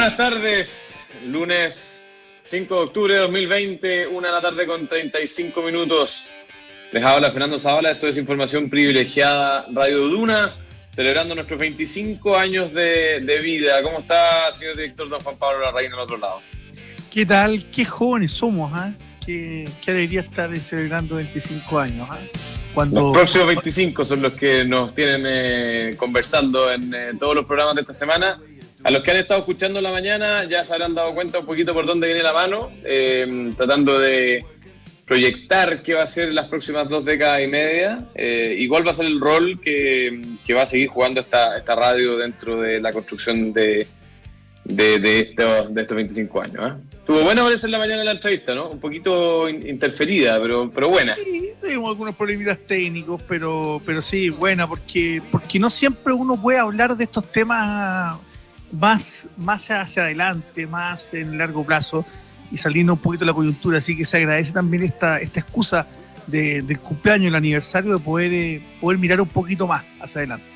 buenas 0.00 0.16
tardes. 0.16 0.98
Lunes 1.26 2.02
5 2.40 2.74
de 2.74 2.80
octubre 2.80 3.12
de 3.12 3.20
2020, 3.20 4.06
una 4.06 4.28
de 4.28 4.32
la 4.32 4.40
tarde 4.40 4.66
con 4.66 4.88
35 4.88 5.60
minutos. 5.60 6.32
Les 6.90 7.04
habla 7.04 7.30
Fernando 7.30 7.58
Zavala, 7.58 7.90
esto 7.90 8.08
es 8.08 8.16
Información 8.16 8.70
Privilegiada 8.70 9.66
Radio 9.70 10.08
Duna, 10.08 10.56
celebrando 10.94 11.34
nuestros 11.34 11.60
25 11.60 12.34
años 12.34 12.72
de, 12.72 13.40
vida. 13.42 13.82
¿Cómo 13.82 13.98
está, 13.98 14.50
señor 14.52 14.78
director 14.78 15.06
don 15.06 15.20
Juan 15.20 15.36
Pablo 15.36 15.66
Larraín 15.66 15.92
al 15.92 15.98
otro 15.98 16.16
lado? 16.16 16.40
¿Qué 17.12 17.26
tal? 17.26 17.66
Qué 17.70 17.84
jóvenes 17.84 18.32
somos, 18.32 18.72
¿ah? 18.74 18.94
Qué, 19.26 19.66
alegría 19.86 20.22
estar 20.22 20.56
celebrando 20.56 21.16
25 21.16 21.78
años. 21.78 22.08
¿ah? 22.10 22.18
Cuando... 22.72 23.02
Los 23.02 23.12
próximos 23.12 23.48
25 23.48 24.02
son 24.06 24.22
los 24.22 24.32
que 24.32 24.64
nos 24.64 24.94
tienen 24.94 25.24
eh, 25.26 25.94
conversando 25.98 26.72
en 26.72 26.94
eh, 26.94 27.10
todos 27.20 27.34
los 27.34 27.44
programas 27.44 27.74
de 27.74 27.82
esta 27.82 27.92
semana. 27.92 28.40
A 28.82 28.90
los 28.90 29.02
que 29.02 29.10
han 29.10 29.18
estado 29.18 29.40
escuchando 29.40 29.78
en 29.78 29.84
la 29.84 29.92
mañana 29.92 30.44
ya 30.44 30.64
se 30.64 30.72
habrán 30.72 30.94
dado 30.94 31.14
cuenta 31.14 31.40
un 31.40 31.46
poquito 31.46 31.74
por 31.74 31.84
dónde 31.84 32.06
viene 32.06 32.22
la 32.22 32.32
mano, 32.32 32.70
eh, 32.82 33.52
tratando 33.56 33.98
de 33.98 34.44
proyectar 35.04 35.82
qué 35.82 35.94
va 35.94 36.04
a 36.04 36.06
ser 36.06 36.32
las 36.32 36.48
próximas 36.48 36.88
dos 36.88 37.04
décadas 37.04 37.42
y 37.42 37.46
media 37.46 38.06
eh, 38.14 38.54
y 38.58 38.68
cuál 38.68 38.86
va 38.86 38.92
a 38.92 38.94
ser 38.94 39.06
el 39.06 39.20
rol 39.20 39.60
que, 39.60 40.20
va 40.54 40.62
a 40.62 40.66
seguir 40.66 40.88
jugando 40.88 41.20
esta, 41.20 41.58
esta 41.58 41.74
radio 41.74 42.16
dentro 42.16 42.60
de 42.60 42.80
la 42.80 42.92
construcción 42.92 43.52
de, 43.52 43.86
de, 44.64 45.20
estos, 45.20 45.74
de 45.74 45.80
estos 45.82 45.96
25 45.96 46.40
años. 46.40 46.56
¿eh? 46.56 46.96
Tuvo 47.04 47.22
buena 47.22 47.42
parece 47.42 47.66
en 47.66 47.72
la 47.72 47.78
mañana 47.78 48.04
la 48.04 48.12
entrevista, 48.12 48.54
¿no? 48.54 48.70
Un 48.70 48.78
poquito 48.78 49.48
interferida, 49.48 50.40
pero, 50.40 50.70
pero 50.72 50.88
buena. 50.88 51.16
Sí, 51.16 51.52
tuvimos 51.60 51.88
algunos 51.90 52.14
problemitas 52.14 52.58
técnicos, 52.66 53.20
pero, 53.28 53.82
pero 53.84 54.00
sí, 54.00 54.30
buena, 54.30 54.66
porque, 54.66 55.20
porque 55.30 55.58
no 55.58 55.70
siempre 55.70 56.12
uno 56.12 56.40
puede 56.40 56.58
hablar 56.58 56.96
de 56.96 57.04
estos 57.04 57.30
temas 57.30 58.16
más, 58.72 59.28
más 59.36 59.70
hacia 59.70 60.04
adelante, 60.04 60.66
más 60.66 61.14
en 61.14 61.38
largo 61.38 61.64
plazo 61.64 62.04
y 62.50 62.56
saliendo 62.56 62.94
un 62.94 62.98
poquito 62.98 63.24
de 63.24 63.30
la 63.30 63.34
coyuntura. 63.34 63.78
Así 63.78 63.96
que 63.96 64.04
se 64.04 64.18
agradece 64.18 64.52
también 64.52 64.82
esta, 64.82 65.20
esta 65.20 65.40
excusa 65.40 65.86
del 66.26 66.78
cumpleaños, 66.78 67.28
el 67.28 67.34
aniversario, 67.34 67.98
de 67.98 68.04
poder, 68.04 68.32
eh, 68.32 68.60
poder 68.80 68.98
mirar 68.98 69.20
un 69.20 69.28
poquito 69.28 69.66
más 69.66 69.84
hacia 70.00 70.20
adelante. 70.20 70.46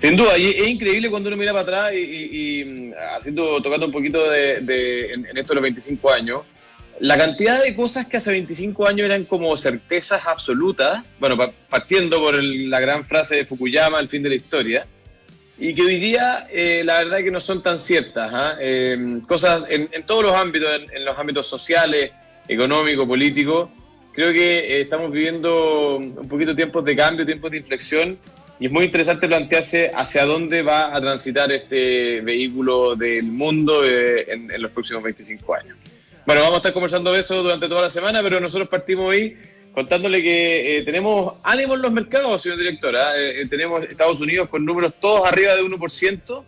Sin 0.00 0.16
duda, 0.16 0.36
y 0.36 0.50
es 0.50 0.68
increíble 0.68 1.08
cuando 1.08 1.28
uno 1.28 1.38
mira 1.38 1.52
para 1.52 1.62
atrás 1.62 1.92
y, 1.94 2.64
mm, 2.64 2.92
haciendo, 3.16 3.62
tocando 3.62 3.86
un 3.86 3.92
poquito 3.92 4.30
de, 4.30 5.12
en, 5.12 5.36
esto 5.36 5.48
de 5.48 5.54
los 5.54 5.62
25 5.62 6.12
años, 6.12 6.40
la 7.00 7.16
cantidad 7.16 7.62
de 7.62 7.74
cosas 7.74 8.06
que 8.06 8.18
hace 8.18 8.30
25 8.30 8.86
años 8.86 9.06
eran 9.06 9.24
como 9.24 9.56
certezas 9.56 10.26
absolutas, 10.26 11.02
bueno, 11.18 11.36
partiendo 11.68 12.20
por 12.20 12.42
la 12.42 12.80
gran 12.80 13.04
frase 13.04 13.36
de 13.36 13.46
Fukuyama, 13.46 13.98
el 13.98 14.08
fin 14.08 14.22
de 14.22 14.30
la 14.30 14.34
historia, 14.34 14.86
y 15.58 15.74
que 15.74 15.82
hoy 15.82 15.98
día 15.98 16.46
eh, 16.50 16.82
la 16.84 16.98
verdad 16.98 17.18
es 17.18 17.24
que 17.24 17.30
no 17.30 17.40
son 17.40 17.62
tan 17.62 17.78
ciertas. 17.78 18.30
¿ah? 18.32 18.56
Em, 18.60 19.20
cosas 19.22 19.64
en, 19.68 19.88
todos 20.04 20.24
los 20.24 20.32
ámbitos, 20.32 20.68
en, 20.92 21.04
los 21.04 21.18
ámbitos 21.18 21.46
sociales, 21.46 22.12
económicos, 22.46 23.06
políticos. 23.06 23.70
Creo 24.12 24.32
que 24.32 24.58
eh, 24.58 24.80
estamos 24.82 25.10
viviendo 25.10 25.96
un 25.96 26.28
poquito 26.28 26.54
tiempos 26.54 26.84
de 26.84 26.96
cambio, 26.96 27.24
tiempos 27.24 27.50
de 27.50 27.58
inflexión, 27.58 28.18
y 28.58 28.66
es 28.66 28.72
muy 28.72 28.84
interesante 28.84 29.28
plantearse 29.28 29.90
hacia 29.94 30.24
dónde 30.24 30.62
va 30.62 30.94
a 30.94 31.00
transitar 31.00 31.50
este 31.52 32.20
vehículo 32.22 32.96
del 32.96 33.24
mundo 33.24 33.84
eh, 33.84 34.32
en, 34.32 34.50
en 34.50 34.62
los 34.62 34.70
próximos 34.72 35.02
25 35.02 35.54
años. 35.54 35.76
Bueno, 36.26 36.40
vamos 36.40 36.54
a 36.54 36.58
estar 36.58 36.72
conversando 36.72 37.12
de 37.12 37.20
eso 37.20 37.42
durante 37.42 37.68
toda 37.68 37.82
la 37.82 37.90
semana, 37.90 38.22
pero 38.22 38.40
nosotros 38.40 38.68
partimos 38.68 39.14
hoy 39.14 39.36
contándole 39.76 40.22
que 40.22 40.78
eh, 40.78 40.82
tenemos 40.84 41.34
ánimo 41.42 41.74
en 41.74 41.82
los 41.82 41.92
mercados, 41.92 42.40
señor 42.40 42.56
director. 42.56 42.96
¿ah? 42.96 43.12
Eh, 43.14 43.42
eh, 43.42 43.46
tenemos 43.46 43.84
Estados 43.84 44.18
Unidos 44.22 44.48
con 44.48 44.64
números 44.64 44.94
todos 44.98 45.28
arriba 45.28 45.54
de 45.54 45.62
1%, 45.62 46.44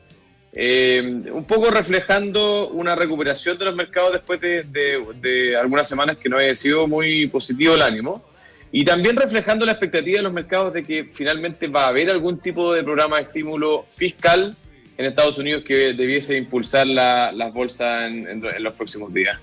un 1.35 1.45
poco 1.45 1.71
reflejando 1.71 2.71
una 2.71 2.95
recuperación 2.95 3.59
de 3.59 3.67
los 3.67 3.77
mercados 3.77 4.15
después 4.15 4.41
de, 4.41 5.57
algunas 5.61 5.87
semanas 5.87 6.17
que 6.17 6.31
no 6.31 6.39
haya 6.39 6.55
sido 6.55 6.87
muy 6.87 7.27
positivo 7.27 7.75
el 7.75 7.83
ánimo. 7.83 8.25
Y 8.73 8.87
también 8.87 9.15
reflejando 9.15 9.67
la 9.67 9.73
expectativa 9.73 10.17
de 10.17 10.23
los 10.23 10.33
mercados 10.33 10.73
de 10.73 10.83
que 10.83 11.05
finalmente 11.13 11.69
va 11.69 11.85
a 11.85 11.89
haber 11.89 12.09
algún 12.09 12.39
tipo 12.39 12.73
de 12.73 12.83
programa 12.83 13.19
de 13.19 13.25
estímulo 13.25 13.85
fiscal 13.91 14.57
en 14.97 15.05
Estados 15.05 15.37
Unidos 15.37 15.65
que 15.67 15.93
debiese 15.93 16.35
impulsar 16.35 16.87
las 16.87 17.53
bolsas 17.53 18.05
en 18.05 18.43
los 18.61 18.73
próximos 18.73 19.13
días. 19.13 19.39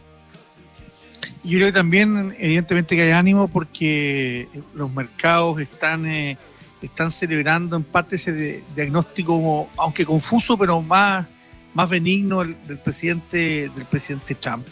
Yo 1.43 1.57
creo 1.57 1.67
que 1.67 1.73
también, 1.73 2.35
evidentemente, 2.39 2.95
que 2.95 3.03
hay 3.03 3.11
ánimo 3.11 3.47
porque 3.47 4.47
los 4.73 4.91
mercados 4.91 5.59
están, 5.59 6.05
eh, 6.05 6.37
están 6.81 7.11
celebrando 7.11 7.75
en 7.75 7.83
parte 7.83 8.15
ese 8.15 8.63
diagnóstico, 8.75 9.69
aunque 9.77 10.05
confuso, 10.05 10.57
pero 10.57 10.81
más, 10.81 11.25
más 11.73 11.89
benigno 11.89 12.39
del, 12.39 12.77
presidente, 12.83 13.69
del 13.75 13.85
presidente 13.89 14.35
Trump. 14.35 14.67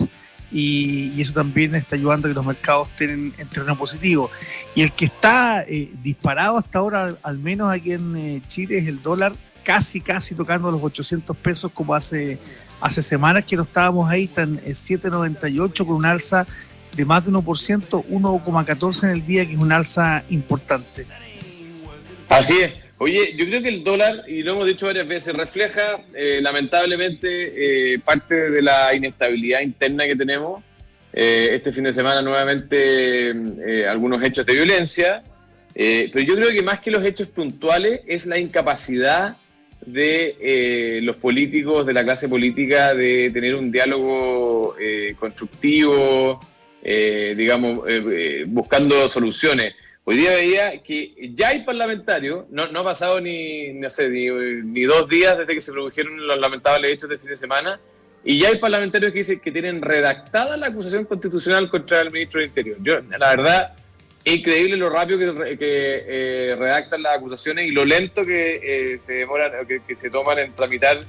Y, 0.51 1.19
eso 1.19 1.33
también 1.33 1.73
está 1.75 1.95
ayudando 1.95 2.27
a 2.27 2.31
que 2.31 2.35
los 2.35 2.45
mercados 2.45 2.89
estén 2.89 3.33
en 3.37 3.47
terreno 3.47 3.75
positivo. 3.75 4.29
Y 4.75 4.81
el 4.81 4.91
que 4.91 5.05
está 5.05 5.63
eh, 5.63 5.91
disparado 6.03 6.57
hasta 6.57 6.79
ahora, 6.79 7.15
al 7.23 7.37
menos 7.39 7.71
aquí 7.71 7.93
en 7.93 8.15
eh, 8.15 8.41
Chile, 8.47 8.77
es 8.77 8.87
el 8.87 9.01
dólar 9.01 9.33
casi, 9.63 10.01
casi 10.01 10.35
tocando 10.35 10.71
los 10.71 10.83
800 10.83 11.35
pesos 11.37 11.71
como 11.71 11.95
hace 11.95 12.37
Hace 12.83 13.01
semanas 13.01 13.45
que 13.45 13.55
no 13.55 13.63
estábamos 13.63 14.11
ahí, 14.11 14.25
están 14.25 14.59
en 14.65 14.73
7,98 14.73 15.85
con 15.85 15.95
un 15.95 16.05
alza 16.05 16.45
de 16.93 17.05
más 17.05 17.25
de 17.25 17.31
1%, 17.31 17.41
1,14 17.41 19.03
en 19.03 19.09
el 19.09 19.25
día, 19.25 19.45
que 19.45 19.53
es 19.53 19.57
un 19.57 19.71
alza 19.71 20.21
importante. 20.29 21.05
Así 22.27 22.59
es. 22.59 22.73
Oye, 22.97 23.37
yo 23.37 23.45
creo 23.45 23.61
que 23.61 23.69
el 23.69 23.85
dólar, 23.85 24.25
y 24.27 24.43
lo 24.43 24.51
hemos 24.51 24.67
dicho 24.67 24.87
varias 24.87 25.07
veces, 25.07 25.33
refleja 25.33 26.01
eh, 26.13 26.39
lamentablemente 26.41 27.93
eh, 27.93 27.99
parte 27.99 28.49
de 28.49 28.61
la 28.61 28.93
inestabilidad 28.93 29.61
interna 29.61 30.05
que 30.05 30.17
tenemos. 30.17 30.61
Eh, 31.13 31.51
este 31.53 31.71
fin 31.71 31.85
de 31.85 31.93
semana 31.93 32.21
nuevamente 32.21 33.33
algunos 33.89 34.21
hechos 34.21 34.45
de 34.45 34.55
violencia, 34.55 35.23
pero 35.73 36.19
yo 36.19 36.35
creo 36.35 36.49
que 36.49 36.61
más 36.61 36.81
que 36.81 36.91
los 36.91 37.05
hechos 37.05 37.29
puntuales 37.29 38.01
es 38.07 38.25
la 38.25 38.37
incapacidad 38.37 39.37
de 39.85 40.35
eh, 40.39 41.01
los 41.01 41.15
políticos, 41.17 41.85
de 41.85 41.93
la 41.93 42.03
clase 42.03 42.29
política, 42.29 42.93
de 42.93 43.29
tener 43.31 43.55
un 43.55 43.71
diálogo 43.71 44.75
eh, 44.79 45.15
constructivo, 45.19 46.39
eh, 46.81 47.33
digamos, 47.35 47.79
buscando 48.47 49.07
soluciones. 49.07 49.75
Hoy 50.05 50.17
día 50.17 50.31
veía 50.31 50.83
que 50.83 51.31
ya 51.33 51.49
hay 51.49 51.63
parlamentarios, 51.63 52.49
no, 52.49 52.67
no 52.67 52.81
ha 52.81 52.83
pasado 52.83 53.21
ni, 53.21 53.71
no 53.73 53.89
sé, 53.89 54.09
ni, 54.09 54.83
dos 54.83 55.07
días 55.07 55.37
desde 55.37 55.53
que 55.53 55.61
se 55.61 55.71
produjeron 55.71 56.27
los 56.27 56.37
lamentables 56.39 56.93
hechos 56.93 57.09
del 57.09 57.19
fin 57.19 57.29
de 57.29 57.35
semana, 57.37 57.79
y 58.25 58.39
ya 58.39 58.49
hay 58.49 58.57
parlamentarios 58.57 59.11
que 59.11 59.19
dicen 59.19 59.39
que 59.39 59.51
tienen 59.51 59.81
redactada 59.81 60.57
la 60.57 60.67
acusación 60.67 61.05
constitucional 61.05 61.69
contra 61.69 62.01
el 62.01 62.11
ministro 62.11 62.39
del 62.39 62.49
Interior. 62.49 62.77
Yo, 62.81 62.99
la 63.17 63.29
verdad, 63.29 63.73
increíble 64.25 64.77
lo 64.77 64.89
rápido 64.89 65.35
que, 65.35 65.57
eh, 65.59 66.55
redactan 66.57 67.01
las 67.01 67.17
acusaciones 67.17 67.67
y 67.67 67.71
lo 67.71 67.85
lento 67.85 68.23
que 68.23 68.59
eh, 68.63 68.99
se 68.99 69.15
demoran, 69.15 69.51
que, 69.67 69.81
que, 69.87 69.97
se 69.97 70.09
toman 70.09 70.39
en 70.39 70.53
tramitar 70.53 71.01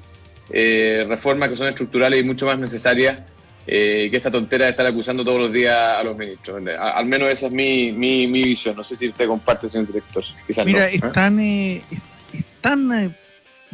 eh, 0.50 1.06
reformas 1.08 1.48
que 1.48 1.56
son 1.56 1.69
estructurales 1.69 2.20
y 2.20 2.25
mucho 2.25 2.47
más 2.47 2.58
necesarias 2.58 3.22
que 3.66 4.10
esta 4.12 4.30
tontera 4.30 4.66
de 4.66 4.72
estar 4.72 4.84
acusando 4.84 5.25
todos 5.25 5.41
los 5.41 5.50
días 5.50 5.75
a 5.75 6.04
los 6.04 6.14
ministros. 6.14 6.62
al 6.78 7.06
menos 7.06 7.30
esa 7.30 7.47
es 7.47 7.52
mi, 7.52 7.92
mi, 7.92 8.26
mi, 8.26 8.42
visión. 8.42 8.76
No 8.76 8.84
sé 8.84 8.94
si 8.94 9.08
usted 9.08 9.26
comparte, 9.26 9.70
señor 9.70 9.86
director. 9.86 10.22
Mira, 10.66 10.86
están, 10.91 11.41
están 11.41 13.16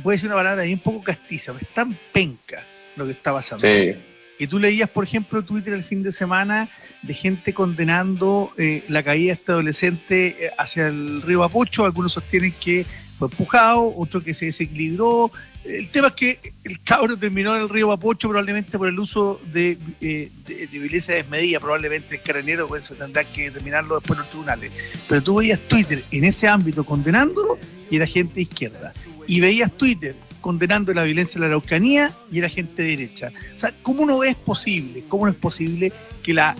puede 0.00 0.18
ser 0.18 0.28
una 0.28 0.36
palabra 0.36 0.62
ahí 0.62 0.72
un 0.74 0.78
poco 0.78 1.02
castiza, 1.02 1.52
están 1.60 1.96
penca 2.12 2.62
lo 2.94 3.04
que 3.04 3.10
está 3.10 3.32
pasando. 3.32 3.66
Sí. 3.66 3.96
Y 4.40 4.46
tú 4.46 4.58
leías, 4.58 4.88
por 4.88 5.04
ejemplo, 5.04 5.44
Twitter 5.44 5.74
el 5.74 5.84
fin 5.84 6.02
de 6.02 6.12
semana 6.12 6.70
de 7.02 7.12
gente 7.12 7.52
condenando 7.52 8.50
eh, 8.56 8.82
la 8.88 9.02
caída 9.02 9.26
de 9.26 9.32
este 9.34 9.52
adolescente 9.52 10.46
eh, 10.46 10.50
hacia 10.56 10.88
el 10.88 11.20
río 11.20 11.44
Apocho. 11.44 11.84
Algunos 11.84 12.14
sostienen 12.14 12.54
que 12.58 12.86
fue 13.18 13.28
empujado, 13.28 13.94
otros 13.94 14.24
que 14.24 14.32
se 14.32 14.46
desequilibró. 14.46 15.30
El 15.62 15.90
tema 15.90 16.08
es 16.08 16.14
que 16.14 16.54
el 16.64 16.82
cabro 16.82 17.18
terminó 17.18 17.54
en 17.54 17.60
el 17.60 17.68
río 17.68 17.92
Apocho 17.92 18.30
probablemente 18.30 18.78
por 18.78 18.88
el 18.88 18.98
uso 18.98 19.38
de, 19.52 19.76
eh, 20.00 20.30
de, 20.46 20.66
violencia 20.68 21.16
desmedida, 21.16 21.60
probablemente 21.60 22.14
el 22.14 22.22
carabinero, 22.22 22.66
pues 22.66 22.90
tendrá 22.98 23.24
que 23.24 23.50
determinarlo 23.50 23.96
después 23.96 24.16
en 24.16 24.22
los 24.22 24.30
tribunales. 24.30 24.72
Pero 25.06 25.22
tú 25.22 25.34
veías 25.34 25.60
Twitter 25.68 26.02
en 26.10 26.24
ese 26.24 26.48
ámbito 26.48 26.82
condenándolo 26.82 27.58
y 27.90 27.96
era 27.96 28.06
gente 28.06 28.40
izquierda. 28.40 28.94
Y 29.26 29.38
veías 29.40 29.70
Twitter 29.76 30.16
condenando 30.40 30.92
la 30.92 31.04
violencia 31.04 31.38
en 31.38 31.42
la 31.42 31.46
Araucanía 31.48 32.12
y 32.32 32.38
era 32.38 32.48
gente 32.48 32.82
derecha. 32.82 33.30
O 33.54 33.58
sea, 33.58 33.72
¿cómo 33.82 34.06
no 34.06 34.24
es 34.24 34.36
posible? 34.36 35.04
¿Cómo 35.08 35.26
no 35.26 35.32
es 35.32 35.38
posible 35.38 35.92
que 36.22 36.34
la 36.34 36.54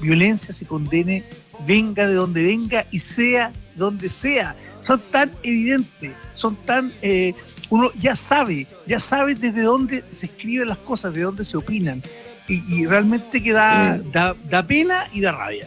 violencia 0.00 0.52
se 0.52 0.66
condene, 0.66 1.24
venga 1.66 2.06
de 2.06 2.14
donde 2.14 2.42
venga 2.42 2.86
y 2.90 2.98
sea 2.98 3.52
donde 3.76 4.10
sea. 4.10 4.56
Son 4.80 5.00
tan 5.10 5.30
evidentes, 5.42 6.12
son 6.32 6.56
tan... 6.56 6.92
Eh, 7.02 7.34
uno 7.68 7.90
ya 8.00 8.14
sabe, 8.14 8.66
ya 8.86 9.00
sabe 9.00 9.34
desde 9.34 9.62
dónde 9.62 10.04
se 10.10 10.26
escriben 10.26 10.68
las 10.68 10.78
cosas, 10.78 11.12
de 11.12 11.22
dónde 11.22 11.44
se 11.44 11.56
opinan. 11.56 12.02
Y, 12.48 12.86
realmente 12.86 13.42
que 13.42 13.52
da, 13.52 14.64
pena 14.68 15.08
y 15.12 15.20
da 15.20 15.32
rabia. 15.32 15.66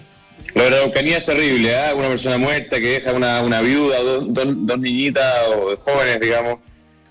La 0.55 0.67
Araucanía 0.67 1.17
es 1.17 1.25
terrible, 1.25 1.75
Una 1.93 2.07
persona 2.07 2.37
muerta 2.37 2.79
que 2.79 3.01
deja 3.01 3.11
una, 3.11 3.61
viuda, 3.61 3.99
dos, 3.99 4.33
dos, 4.33 4.79
niñitas 4.79 5.25
o 5.49 5.75
jóvenes, 5.75 6.21
digamos, 6.21 6.59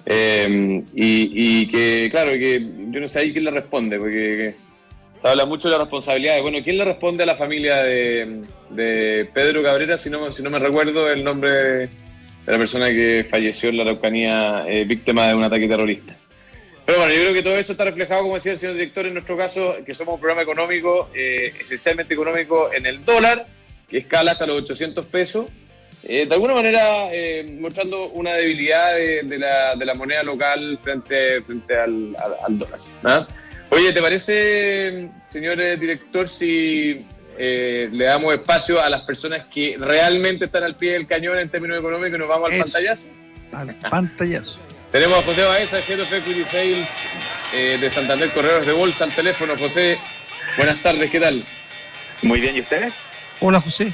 Eh, 0.07 0.83
y, 0.95 1.69
que, 1.69 2.09
claro, 2.11 2.33
que 2.33 2.65
yo 2.91 3.01
no 3.01 3.09
sé 3.09 3.19
ahí 3.19 3.33
quién 3.33 3.45
le 3.45 3.51
responde, 3.51 3.99
porque 3.99 4.55
se 5.21 5.29
habla 5.29 5.45
mucho 5.47 5.69
de 5.69 5.77
la 5.77 5.83
responsabilidad. 5.83 6.41
Bueno, 6.41 6.59
¿quién 6.63 6.79
le 6.79 6.85
responde 6.85 7.23
a 7.23 7.27
la 7.27 7.35
familia 7.35 7.83
de, 7.83 9.29
Pedro 9.35 9.63
Cabrera, 9.63 9.97
si 9.99 10.11
no, 10.11 10.31
si 10.33 10.43
no 10.43 10.51
me 10.51 10.59
recuerdo 10.59 11.11
el 11.11 11.25
nombre 11.25 11.51
de 11.51 11.89
la 12.47 12.59
persona 12.59 12.89
que 12.89 13.27
falleció 13.29 13.69
en 13.69 13.77
la 13.77 13.83
Araucanía 13.83 14.65
eh, 14.67 14.85
víctima 14.85 15.29
de 15.29 15.35
un 15.35 15.43
ataque 15.43 15.69
terrorista? 15.69 16.15
Pero 16.89 17.01
bueno, 17.01 17.13
yo 17.13 17.21
creo 17.21 17.35
que 17.35 17.43
todo 17.43 17.59
eso 17.59 17.73
está 17.73 17.85
reflejado, 17.85 18.23
como 18.23 18.37
decía 18.37 18.53
el 18.53 18.59
señor 18.59 18.77
director, 18.77 19.05
en 19.05 19.13
nuestro 19.13 19.37
caso, 19.37 19.77
que 19.85 19.93
somos 19.93 20.15
un 20.15 20.21
programa 20.21 20.41
económico, 20.41 21.11
eh, 21.15 21.53
esencialmente 21.61 22.15
económico 22.15 22.73
en 22.73 22.87
el 22.87 23.05
dólar, 23.05 23.47
que 23.91 23.99
escala 23.99 24.33
hasta 24.33 24.47
los 24.47 24.63
800 24.63 25.05
pesos. 25.05 25.47
Eh, 26.05 26.27
de 26.27 26.35
alguna 26.35 26.55
manera 26.55 27.13
eh, 27.13 27.57
mostrando 27.61 28.09
una 28.11 28.35
debilidad 28.35 28.95
de, 28.95 29.39
la, 29.85 29.95
moneda 29.95 30.23
local 30.23 30.79
frente, 30.81 31.43
frente 31.43 31.77
al, 31.77 32.17
dólar. 32.51 32.79
¿ah? 33.05 33.27
Oye, 33.71 33.93
¿te 33.93 34.01
parece, 34.01 35.09
señor 35.25 35.59
director, 35.79 36.29
si 36.29 37.05
le 37.37 38.05
damos 38.05 38.35
espacio 38.35 38.81
a 38.81 38.89
las 38.89 39.03
personas 39.03 39.45
que 39.45 39.77
realmente 39.79 40.47
están 40.47 40.65
al 40.65 40.75
pie 40.75 40.95
del 40.95 41.07
cañón 41.07 41.39
en 41.39 41.49
términos 41.49 41.79
económicos 41.79 42.15
y 42.15 42.19
nos 42.19 42.29
vamos 42.29 42.51
al 42.51 42.59
pantallazo? 42.59 43.09
Al 43.53 43.75
pantallazo. 43.75 44.59
Tenemos 44.93 45.19
a 45.19 45.23
José 45.23 45.43
Baeza, 45.43 45.79
Head 45.81 46.01
of 46.01 46.13
Equity 46.13 46.45
Sales 46.45 46.89
eh, 47.53 47.77
de 47.79 47.91
Santander 47.91 48.31
Correos 48.31 48.67
de 48.67 48.73
Bolsa 48.73 49.05
al 49.05 49.13
teléfono. 49.13 49.55
José, 49.59 49.99
buenas 50.57 50.83
tardes, 50.83 51.11
¿qué 51.11 51.21
tal? 51.21 51.45
Muy 52.23 52.41
bien, 52.41 52.57
¿y 52.57 52.61
ustedes? 52.61 52.95
Hola, 53.41 53.61
José. 53.61 53.93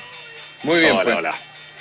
Muy 0.63 0.79
bien, 0.79 0.93
hola, 0.93 1.03
pues. 1.03 1.17
hola. 1.17 1.35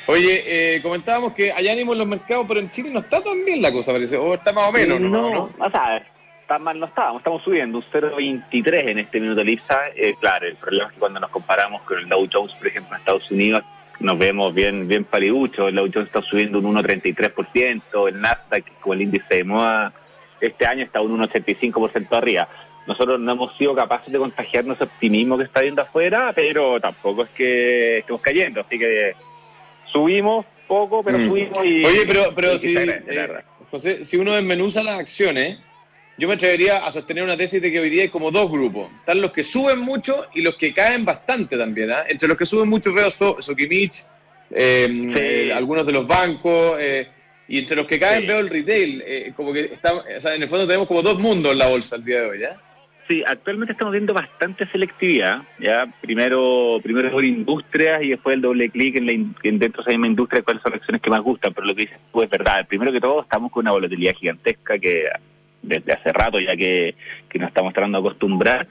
Oye, 0.07 0.75
eh, 0.75 0.81
comentábamos 0.81 1.33
que 1.33 1.51
hay 1.51 1.67
ánimo 1.69 1.93
en 1.93 1.99
los 1.99 2.07
mercados, 2.07 2.45
pero 2.47 2.59
en 2.59 2.69
Chile 2.71 2.89
no 2.89 2.99
está 2.99 3.23
tan 3.23 3.45
bien 3.45 3.61
la 3.61 3.71
cosa, 3.71 3.93
parece. 3.93 4.17
O 4.17 4.33
está 4.33 4.51
más 4.51 4.69
o 4.69 4.71
menos, 4.71 4.99
¿no? 4.99 5.09
No, 5.09 5.31
no, 5.31 5.43
o 5.57 5.71
sea, 5.71 6.05
tan 6.47 6.61
mal 6.61 6.77
no 6.77 6.87
estábamos. 6.87 7.21
Estamos 7.21 7.41
subiendo 7.43 7.77
un 7.77 7.83
0,23 7.85 8.89
en 8.89 8.99
este 8.99 9.19
minuto 9.21 9.43
de 9.43 9.51
IPSA. 9.53 9.79
Eh, 9.95 10.15
claro, 10.19 10.47
el 10.47 10.57
problema 10.57 10.87
es 10.87 10.93
que 10.93 10.99
cuando 10.99 11.19
nos 11.21 11.29
comparamos 11.29 11.81
con 11.83 11.99
el 11.99 12.09
Dow 12.09 12.27
Jones, 12.31 12.53
por 12.55 12.67
ejemplo, 12.67 12.95
en 12.95 12.99
Estados 12.99 13.31
Unidos, 13.31 13.63
nos 13.99 14.17
vemos 14.17 14.53
bien 14.53 14.87
bien 14.89 15.05
paliduchos. 15.05 15.69
El 15.69 15.75
Dow 15.75 15.89
Jones 15.93 16.07
está 16.07 16.21
subiendo 16.21 16.59
un 16.59 16.75
1,33%, 16.75 18.09
el 18.09 18.19
Nasdaq, 18.19 18.79
como 18.81 18.93
el 18.95 19.03
índice 19.03 19.35
de 19.35 19.43
moda, 19.45 19.93
este 20.41 20.65
año 20.65 20.83
está 20.83 20.99
un 20.99 21.17
1,85% 21.21 22.07
arriba. 22.11 22.49
Nosotros 22.85 23.17
no 23.21 23.31
hemos 23.31 23.57
sido 23.57 23.73
capaces 23.73 24.11
de 24.11 24.19
contagiarnos 24.19 24.75
ese 24.75 24.83
optimismo 24.83 25.37
que 25.37 25.45
está 25.45 25.61
viendo 25.61 25.81
afuera, 25.81 26.33
pero 26.35 26.81
tampoco 26.81 27.23
es 27.23 27.29
que 27.29 27.99
estemos 27.99 28.21
cayendo. 28.21 28.59
Así 28.59 28.77
que 28.77 29.15
subimos 29.93 30.45
poco, 30.67 31.03
pero 31.03 31.19
mm. 31.19 31.27
subimos 31.29 31.65
y... 31.65 31.85
Oye, 31.85 32.03
pero, 32.05 32.33
pero 32.35 32.57
si, 32.57 32.75
eh, 32.75 33.27
José, 33.71 34.03
si 34.03 34.17
uno 34.17 34.33
desmenuza 34.33 34.83
las 34.83 34.99
acciones 34.99 35.59
yo 36.17 36.27
me 36.27 36.35
atrevería 36.35 36.85
a 36.85 36.91
sostener 36.91 37.23
una 37.23 37.35
tesis 37.35 37.61
de 37.61 37.71
que 37.71 37.79
hoy 37.79 37.89
día 37.89 38.03
hay 38.03 38.09
como 38.09 38.29
dos 38.29 38.49
grupos. 38.51 38.91
Están 38.99 39.19
los 39.19 39.31
que 39.31 39.43
suben 39.43 39.79
mucho 39.79 40.27
y 40.33 40.41
los 40.41 40.55
que 40.57 40.73
caen 40.73 41.03
bastante 41.03 41.57
también. 41.57 41.91
¿ah? 41.91 42.03
Entre 42.07 42.27
los 42.27 42.37
que 42.37 42.45
suben 42.45 42.69
mucho 42.69 42.93
veo 42.93 43.09
so, 43.09 43.41
Sokimich, 43.41 44.03
eh, 44.51 45.09
eh, 45.15 45.51
algunos 45.53 45.85
de 45.85 45.91
los 45.91 46.05
bancos, 46.05 46.77
eh, 46.79 47.07
y 47.47 47.59
entre 47.59 47.77
los 47.77 47.87
que 47.87 47.99
caen 47.99 48.27
veo 48.27 48.39
el 48.39 48.49
retail. 48.49 49.33
como 49.35 49.51
que 49.51 49.71
está, 49.73 49.95
o 49.95 50.19
sea, 50.19 50.35
en 50.35 50.43
el 50.43 50.49
fondo 50.49 50.67
tenemos 50.67 50.87
como 50.87 51.01
dos 51.01 51.19
mundos 51.19 51.51
en 51.51 51.57
la 51.57 51.67
bolsa 51.67 51.95
el 51.95 52.05
día 52.05 52.21
de 52.21 52.25
hoy. 52.27 52.39
¿ya? 52.39 52.57
Sí, 53.07 53.21
actualmente 53.27 53.73
estamos 53.73 53.91
viendo 53.91 54.13
bastante 54.13 54.65
selectividad. 54.67 55.41
ya 55.59 55.85
Primero 56.01 56.79
primero 56.81 57.11
por 57.11 57.25
industrias 57.25 58.01
y 58.01 58.09
después 58.09 58.35
el 58.35 58.41
doble 58.41 58.69
clic 58.69 58.97
en, 58.97 59.05
la, 59.05 59.11
en 59.11 59.59
dentro 59.59 59.83
de 59.83 59.89
esa 59.89 59.91
misma 59.91 60.07
industria 60.07 60.41
cuáles 60.41 60.63
son 60.63 60.71
las 60.71 60.79
acciones 60.79 61.01
que 61.01 61.09
más 61.09 61.21
gustan. 61.21 61.53
Pero 61.53 61.67
lo 61.67 61.75
que 61.75 61.81
dices 61.81 61.99
tú 62.11 62.21
es 62.21 62.29
verdad. 62.29 62.65
Primero 62.67 62.91
que 62.91 63.01
todo, 63.01 63.21
estamos 63.21 63.51
con 63.51 63.63
una 63.63 63.71
volatilidad 63.71 64.15
gigantesca 64.15 64.79
que 64.79 65.05
desde 65.63 65.93
hace 65.93 66.11
rato 66.11 66.39
ya 66.39 66.55
que, 66.55 66.95
nos 67.35 67.47
estamos 67.47 67.73
tratando 67.73 68.01
de 68.01 68.07
acostumbrar. 68.07 68.67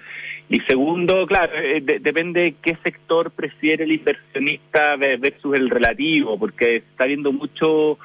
Y 0.48 0.60
segundo, 0.60 1.26
claro, 1.26 1.52
eh, 1.56 1.80
depende 1.80 2.54
qué 2.62 2.76
sector 2.84 3.30
prefiere 3.30 3.84
el 3.84 3.92
inversionista 3.92 4.96
versus 4.96 5.56
el 5.56 5.70
relativo, 5.70 6.38
porque 6.38 6.76
está 6.76 7.04
habiendo 7.04 7.32
mucho, 7.32 7.98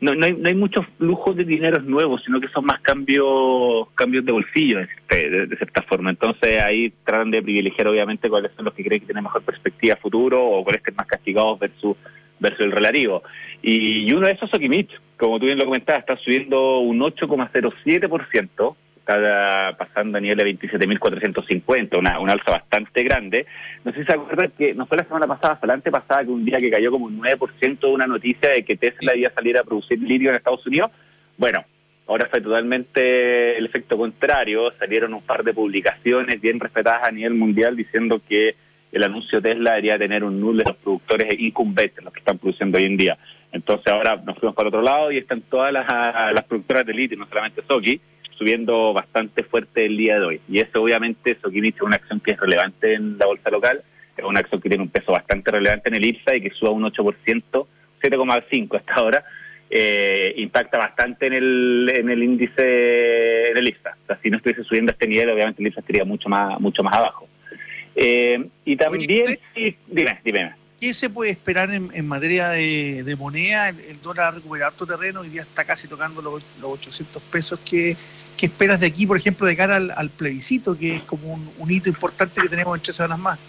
no, 0.00 0.14
no, 0.14 0.26
hay, 0.26 0.34
no 0.34 0.48
hay 0.48 0.54
muchos 0.54 0.84
flujos 0.98 1.36
de 1.36 1.44
dinero 1.44 1.80
nuevos, 1.80 2.22
sino 2.24 2.40
que 2.40 2.48
son 2.48 2.66
más 2.66 2.80
cambios 2.80 3.88
cambios 3.94 4.24
de 4.24 4.32
bolsillo, 4.32 4.78
de, 5.08 5.46
de, 5.46 5.56
cierta 5.56 5.82
forma. 5.82 6.10
Entonces 6.10 6.62
ahí 6.62 6.92
tratan 7.04 7.30
de 7.30 7.42
privilegiar 7.42 7.88
obviamente 7.88 8.28
cuáles 8.28 8.52
son 8.56 8.66
los 8.66 8.74
que 8.74 8.84
creen 8.84 9.00
que 9.00 9.06
tienen 9.06 9.24
mejor 9.24 9.42
perspectiva 9.42 9.96
futuro 9.96 10.44
o 10.44 10.62
cuáles 10.64 10.80
estén 10.80 10.96
más 10.96 11.06
castigados 11.06 11.58
versus, 11.58 11.96
versus 12.38 12.60
el 12.60 12.72
relativo. 12.72 13.22
Y, 13.62 14.12
uno 14.12 14.26
de 14.26 14.34
esos 14.34 14.44
es 14.44 14.50
Sokimich, 14.50 14.90
como 15.16 15.38
tú 15.38 15.46
bien 15.46 15.58
lo 15.58 15.64
comentabas, 15.64 16.00
está 16.00 16.16
subiendo 16.18 16.80
un 16.80 17.00
8,07%, 17.00 18.76
está 19.06 19.76
pasando 19.78 20.18
a 20.18 20.20
nivel 20.20 20.38
de 20.38 20.44
27.450, 20.44 21.98
una, 21.98 22.18
una 22.18 22.32
alza 22.32 22.50
bastante 22.50 23.04
grande. 23.04 23.46
No 23.84 23.92
sé 23.92 24.00
si 24.00 24.06
se 24.06 24.12
acuerdan 24.12 24.52
que 24.58 24.74
no 24.74 24.86
fue 24.86 24.98
la 24.98 25.04
semana 25.04 25.26
pasada, 25.26 25.56
fue 25.56 25.68
la 25.68 25.78
pasada 25.78 26.24
que 26.24 26.30
un 26.30 26.44
día 26.44 26.58
que 26.58 26.70
cayó 26.70 26.90
como 26.90 27.06
un 27.06 27.22
9% 27.22 27.92
una 27.92 28.06
noticia 28.06 28.50
de 28.50 28.64
que 28.64 28.76
Tesla 28.76 29.16
iba 29.16 29.28
a 29.28 29.34
salir 29.34 29.56
a 29.56 29.64
producir 29.64 30.00
litio 30.00 30.30
en 30.30 30.36
Estados 30.36 30.66
Unidos. 30.66 30.90
Bueno, 31.38 31.64
ahora 32.08 32.26
fue 32.28 32.40
totalmente 32.40 33.56
el 33.56 33.66
efecto 33.66 33.96
contrario, 33.96 34.72
salieron 34.78 35.14
un 35.14 35.22
par 35.22 35.44
de 35.44 35.54
publicaciones 35.54 36.40
bien 36.40 36.58
respetadas 36.58 37.08
a 37.08 37.12
nivel 37.12 37.34
mundial 37.34 37.76
diciendo 37.76 38.20
que 38.28 38.56
el 38.90 39.02
anuncio 39.02 39.40
Tesla 39.40 39.70
debería 39.72 39.98
tener 39.98 40.24
un 40.24 40.40
nulo 40.40 40.58
de 40.58 40.70
los 40.70 40.76
productores 40.78 41.38
incumbentes, 41.38 42.02
los 42.02 42.12
que 42.12 42.20
están 42.20 42.38
produciendo 42.38 42.78
hoy 42.78 42.84
en 42.84 42.96
día. 42.96 43.18
Entonces 43.52 43.86
ahora 43.92 44.16
nos 44.16 44.38
fuimos 44.38 44.56
para 44.56 44.68
otro 44.68 44.82
lado 44.82 45.12
y 45.12 45.18
están 45.18 45.42
todas 45.42 45.72
las, 45.72 45.86
las 45.86 46.44
productoras 46.44 46.84
de 46.86 46.94
litio, 46.94 47.16
no 47.16 47.26
solamente 47.26 47.62
Soki, 47.68 48.00
subiendo 48.38 48.92
bastante 48.92 49.44
fuerte 49.44 49.86
el 49.86 49.96
día 49.96 50.18
de 50.18 50.26
hoy. 50.26 50.40
Y 50.48 50.60
eso 50.60 50.82
obviamente, 50.82 51.36
Soki 51.40 51.60
es 51.66 51.82
una 51.82 51.96
acción 51.96 52.20
que 52.20 52.32
es 52.32 52.40
relevante 52.40 52.94
en 52.94 53.18
la 53.18 53.26
bolsa 53.26 53.50
local, 53.50 53.82
es 54.16 54.24
una 54.24 54.40
acción 54.40 54.60
que 54.60 54.68
tiene 54.68 54.84
un 54.84 54.90
peso 54.90 55.12
bastante 55.12 55.50
relevante 55.50 55.88
en 55.88 55.96
el 55.96 56.04
IPSA 56.04 56.36
y 56.36 56.40
que 56.42 56.50
suba 56.50 56.70
un 56.70 56.84
8%, 56.84 57.66
7,5 58.02 58.76
hasta 58.76 58.94
ahora, 58.94 59.24
eh, 59.68 60.32
impacta 60.36 60.78
bastante 60.78 61.26
en 61.26 61.32
el, 61.32 61.92
en 61.94 62.10
el 62.10 62.22
índice 62.22 63.50
en 63.50 63.56
el 63.56 63.68
IPSA. 63.68 63.96
O 64.04 64.06
sea, 64.06 64.18
si 64.22 64.30
no 64.30 64.36
estuviese 64.36 64.64
subiendo 64.64 64.90
a 64.90 64.94
este 64.94 65.08
nivel, 65.08 65.30
obviamente 65.30 65.62
el 65.62 65.68
IPSA 65.68 65.80
estaría 65.80 66.04
mucho 66.04 66.28
más, 66.28 66.60
mucho 66.60 66.82
más 66.82 66.94
abajo. 66.96 67.28
Eh, 67.94 68.46
y 68.64 68.76
también, 68.76 69.38
dime, 69.86 70.20
dime. 70.22 70.65
¿Qué 70.86 70.94
se 70.94 71.10
puede 71.10 71.32
esperar 71.32 71.68
en, 71.72 72.06
materia 72.06 72.50
de, 72.50 73.16
moneda? 73.18 73.70
El, 73.70 74.00
dólar 74.00 74.26
ha 74.26 74.30
recuperado 74.30 74.70
harto 74.70 74.86
terreno, 74.86 75.22
hoy 75.22 75.30
día 75.30 75.42
está 75.42 75.64
casi 75.64 75.88
tocando 75.88 76.22
los, 76.22 76.44
800 76.62 77.20
pesos. 77.24 77.58
¿Qué, 77.68 77.96
¿Qué, 78.36 78.46
esperas 78.46 78.78
de 78.78 78.86
aquí, 78.86 79.04
por 79.04 79.16
ejemplo, 79.16 79.48
de 79.48 79.56
cara 79.56 79.74
al, 79.74 80.10
plebiscito, 80.10 80.78
que 80.78 80.94
es 80.94 81.02
como 81.02 81.40
un, 81.58 81.70
hito 81.72 81.88
importante 81.88 82.40
que 82.40 82.48
tenemos 82.48 82.78
en 82.78 82.84
tres 82.84 82.94
semanas 82.94 83.18
más? 83.18 83.40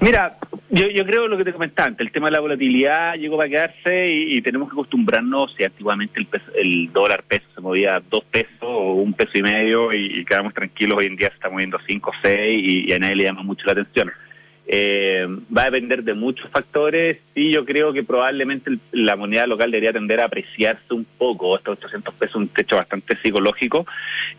Mira, 0.00 0.38
yo, 0.70 0.88
yo 0.88 1.04
creo 1.04 1.28
lo 1.28 1.36
que 1.36 1.44
te 1.44 1.52
comentaba 1.52 1.88
antes, 1.88 2.06
el 2.06 2.10
tema 2.10 2.28
de 2.28 2.32
la 2.32 2.40
volatilidad 2.40 3.16
llegó 3.16 3.36
para 3.36 3.50
quedarse 3.50 4.10
y, 4.10 4.40
tenemos 4.40 4.70
que 4.70 4.76
acostumbrarnos, 4.76 5.54
si 5.58 5.64
antiguamente 5.64 6.18
el, 6.18 6.28
el 6.54 6.90
dólar 6.90 7.22
peso 7.24 7.44
se 7.54 7.60
movía 7.60 8.02
dos 8.08 8.24
pesos 8.24 8.62
o 8.62 8.94
un 8.94 9.12
peso 9.12 9.32
y 9.34 9.42
medio 9.42 9.92
y, 9.92 10.24
quedamos 10.24 10.54
tranquilos, 10.54 10.96
hoy 10.96 11.04
en 11.04 11.16
día 11.16 11.28
se 11.28 11.34
está 11.34 11.50
moviendo 11.50 11.78
cinco 11.86 12.12
o 12.12 12.14
seis 12.22 12.56
y 12.58 12.90
a 12.94 12.98
nadie 12.98 13.16
le 13.16 13.24
llama 13.24 13.42
mucho 13.42 13.66
la 13.66 13.72
atención. 13.72 14.10
Eh, 14.68 15.24
va 15.56 15.62
a 15.62 15.70
depender 15.70 16.02
de 16.02 16.14
muchos 16.14 16.50
factores 16.50 17.18
y 17.36 17.52
yo 17.52 17.64
creo 17.64 17.92
que 17.92 18.02
probablemente 18.02 18.72
la 18.90 19.14
moneda 19.14 19.46
local 19.46 19.70
debería 19.70 19.92
tender 19.92 20.20
a 20.20 20.24
apreciarse 20.24 20.92
un 20.92 21.04
poco. 21.04 21.56
Estos 21.56 21.78
800 21.78 22.14
pesos 22.14 22.36
un 22.36 22.48
techo 22.48 22.76
bastante 22.76 23.16
psicológico 23.22 23.86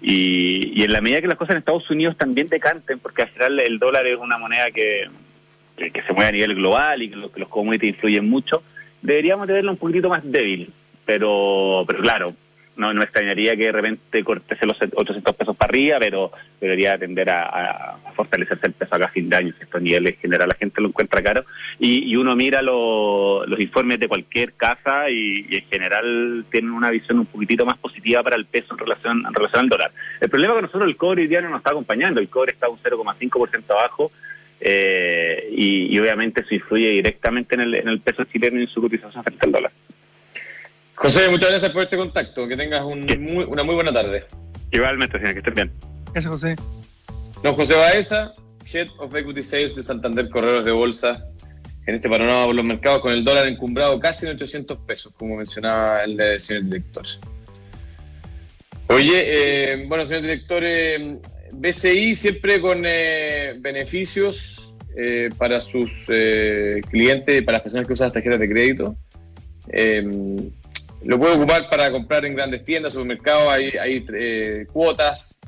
y, 0.02 0.84
en 0.84 0.92
la 0.92 1.00
medida 1.00 1.22
que 1.22 1.28
las 1.28 1.38
cosas 1.38 1.54
en 1.54 1.60
Estados 1.60 1.90
Unidos 1.90 2.18
también 2.18 2.48
decanten, 2.48 3.00
porque 3.00 3.22
al 3.22 3.30
final 3.30 3.60
el 3.60 3.80
dólar 3.80 4.06
es 4.06 4.18
una 4.18 4.38
moneda 4.38 4.70
que, 4.72 5.08
que, 5.78 6.02
se 6.02 6.14
mueve 6.14 6.30
a 6.30 6.32
nivel 6.34 6.56
global 6.56 7.02
y 7.02 7.10
que, 7.10 7.16
los, 7.16 7.32
que 7.32 7.40
los 7.40 7.50
commodities 7.50 7.96
influyen 7.96 8.30
mucho, 8.30 8.64
deberíamos 9.02 9.48
tenerlo 9.48 9.72
un 9.72 9.78
poquitito 9.78 10.10
más 10.10 10.30
débil. 10.30 10.72
Pero, 11.06 11.86
pero 11.88 12.02
claro, 12.02 12.28
no, 12.78 12.94
no 12.94 13.02
extrañaría 13.02 13.56
que 13.56 13.66
de 13.66 13.72
repente 13.72 14.24
cortese 14.24 14.66
los 14.66 14.78
800 14.80 15.36
pesos 15.36 15.58
para 15.58 15.70
arriba, 15.70 15.98
pero 16.00 16.32
debería 16.62 16.98
tender 16.98 17.30
a, 17.30 17.98
fortalecerse 18.16 18.68
el 18.68 18.74
peso 18.74 18.96
acá 18.96 19.06
a 19.06 19.12
fin 19.12 19.30
de 19.30 19.36
año. 19.36 19.54
Estos 19.60 19.82
niveles 19.82 20.14
en 20.14 20.20
general 20.20 20.50
la 20.50 20.56
gente 20.56 20.82
lo 20.82 20.88
encuentra 20.88 21.22
caro. 21.22 21.44
Y, 21.80 22.16
uno 22.16 22.36
mira 22.36 22.62
los 22.62 23.60
informes 23.60 24.00
de 24.00 24.08
cualquier 24.08 24.54
casa 24.54 25.10
y, 25.10 25.46
en 25.50 25.66
general 25.70 26.46
tienen 26.52 26.72
una 26.72 26.92
visión 26.92 27.20
un 27.20 27.26
poquitito 27.26 27.66
más 27.66 27.78
positiva 27.78 28.24
para 28.24 28.36
el 28.36 28.46
peso 28.46 28.74
en 28.74 28.78
relación, 28.78 29.24
en 29.28 29.34
relación 29.34 29.64
al 29.64 29.70
dólar. 29.70 29.92
El 30.22 30.30
problema 30.30 30.54
es 30.54 30.60
que 30.60 30.66
nosotros 30.68 30.90
el 30.90 30.98
cobre 30.98 31.24
hoy 31.24 31.28
día 31.28 31.42
no 31.42 31.50
nos 31.50 31.60
está 31.60 31.72
acompañando. 31.72 32.20
El 32.20 32.30
cobre 32.30 32.52
está 32.52 32.70
un 32.70 32.80
0,5% 32.80 33.64
abajo. 33.72 34.12
Eh, 34.60 35.50
y, 35.52 36.00
obviamente 36.00 36.42
eso 36.42 36.54
influye 36.54 36.90
directamente 36.90 37.56
en 37.56 37.62
el, 37.62 37.76
en 37.76 37.88
el 37.88 38.00
peso 38.00 38.24
chileno 38.26 38.60
y 38.60 38.64
en 38.64 38.70
su 38.70 38.82
cotización 38.82 39.24
frente 39.24 39.46
al 39.46 39.52
dólar. 39.52 39.72
José, 40.98 41.30
muchas 41.30 41.50
gracias 41.50 41.72
por 41.72 41.84
este 41.84 41.96
contacto. 41.96 42.48
Que 42.48 42.58
tengas 42.58 42.84
una 42.84 43.64
muy 43.64 43.76
buena 43.76 43.94
tarde. 43.94 44.26
Igualmente, 44.72 45.18
señor, 45.20 45.34
que 45.34 45.40
estés 45.40 45.54
bien. 45.54 45.72
Gracias, 46.12 46.32
José. 46.32 46.56
Don 47.44 47.54
José 47.54 47.76
Baeza, 47.76 48.34
Head 48.72 48.88
of 48.98 49.14
Equity 49.14 49.44
Sales 49.44 49.76
de 49.76 49.84
Santander 49.84 50.28
Correos 50.30 50.66
de 50.66 50.72
Bolsa. 50.72 51.24
En 51.86 51.96
este 51.96 52.10
panorama 52.10 52.48
por 52.48 52.56
los 52.56 52.66
mercados, 52.66 53.00
con 53.00 53.14
el 53.14 53.24
dólar 53.24 53.48
encumbrado 53.48 53.98
casi 54.00 54.26
en 54.26 54.34
800 54.34 54.80
pesos, 54.80 55.14
como 55.16 55.38
mencionaba 55.38 56.04
el 56.04 56.40
señor 56.40 56.64
director. 56.64 57.06
Oye, 58.90 59.24
eh, 59.26 59.86
bueno, 59.88 60.06
señor 60.06 60.24
director, 60.24 60.64
eh, 60.66 61.20
BCI 61.54 62.16
siempre 62.16 62.60
con 62.60 62.84
eh, 62.86 63.54
beneficios 63.60 64.64
para 65.38 65.62
sus 65.62 66.08
clientes, 66.90 67.44
para 67.44 67.58
las 67.58 67.62
personas 67.62 67.86
que 67.86 67.94
usan 67.94 68.08
las 68.08 68.14
tarjetas 68.16 68.40
de 68.40 68.50
crédito. 68.50 68.98
Lo 71.04 71.20
puede 71.20 71.36
ocupar 71.36 71.70
para 71.70 71.92
comprar 71.92 72.26
en 72.26 72.36
grandes 72.36 72.64
tiendas, 72.64 72.94
supermercados, 72.94 73.52
hay, 73.52 73.72
hay 73.78 74.66
cuotas. 74.66 75.42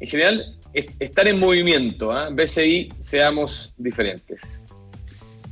En 0.00 0.08
general, 0.08 0.56
estar 0.72 1.28
en 1.28 1.38
movimiento, 1.38 2.10
¿ah? 2.12 2.30
BCI, 2.30 2.92
seamos 2.98 3.74
diferentes. 3.76 4.66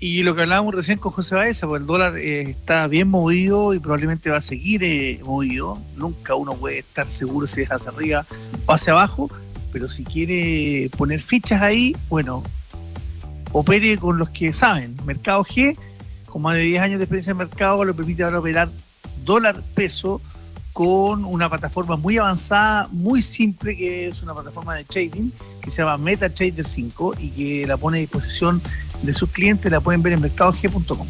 Y 0.00 0.22
lo 0.22 0.34
que 0.34 0.42
hablábamos 0.42 0.74
recién 0.74 0.98
con 0.98 1.10
José 1.10 1.34
Baeza, 1.34 1.66
pues 1.66 1.80
el 1.80 1.86
dólar 1.86 2.16
eh, 2.18 2.42
está 2.42 2.86
bien 2.86 3.08
movido 3.08 3.74
y 3.74 3.80
probablemente 3.80 4.30
va 4.30 4.36
a 4.36 4.40
seguir 4.40 4.84
eh, 4.84 5.20
movido. 5.24 5.78
Nunca 5.96 6.36
uno 6.36 6.54
puede 6.54 6.78
estar 6.78 7.10
seguro 7.10 7.48
si 7.48 7.62
es 7.62 7.72
hacia 7.72 7.90
arriba 7.90 8.24
o 8.66 8.72
hacia 8.72 8.92
abajo, 8.92 9.28
pero 9.72 9.88
si 9.88 10.04
quiere 10.04 10.88
poner 10.96 11.20
fichas 11.20 11.62
ahí, 11.62 11.96
bueno, 12.08 12.44
opere 13.50 13.98
con 13.98 14.18
los 14.18 14.30
que 14.30 14.52
saben. 14.52 14.94
Mercado 15.04 15.42
G, 15.42 15.76
con 16.26 16.42
más 16.42 16.54
de 16.54 16.62
10 16.62 16.80
años 16.80 16.98
de 17.00 17.04
experiencia 17.04 17.32
en 17.32 17.38
mercado, 17.38 17.84
le 17.84 17.92
permite 17.92 18.22
ahora 18.22 18.38
operar 18.38 18.68
dólar-peso 19.28 20.22
con 20.72 21.24
una 21.26 21.50
plataforma 21.50 21.96
muy 21.96 22.16
avanzada, 22.16 22.88
muy 22.92 23.20
simple, 23.20 23.76
que 23.76 24.06
es 24.08 24.22
una 24.22 24.32
plataforma 24.32 24.74
de 24.74 24.84
trading 24.84 25.30
que 25.60 25.70
se 25.70 25.82
llama 25.82 25.98
MetaTrader 25.98 26.64
5 26.64 27.14
y 27.18 27.30
que 27.30 27.66
la 27.66 27.76
pone 27.76 27.98
a 27.98 28.00
disposición 28.00 28.62
de 29.02 29.12
sus 29.12 29.30
clientes, 29.30 29.70
la 29.70 29.80
pueden 29.80 30.02
ver 30.02 30.14
en 30.14 30.22
mercadog.com. 30.22 31.06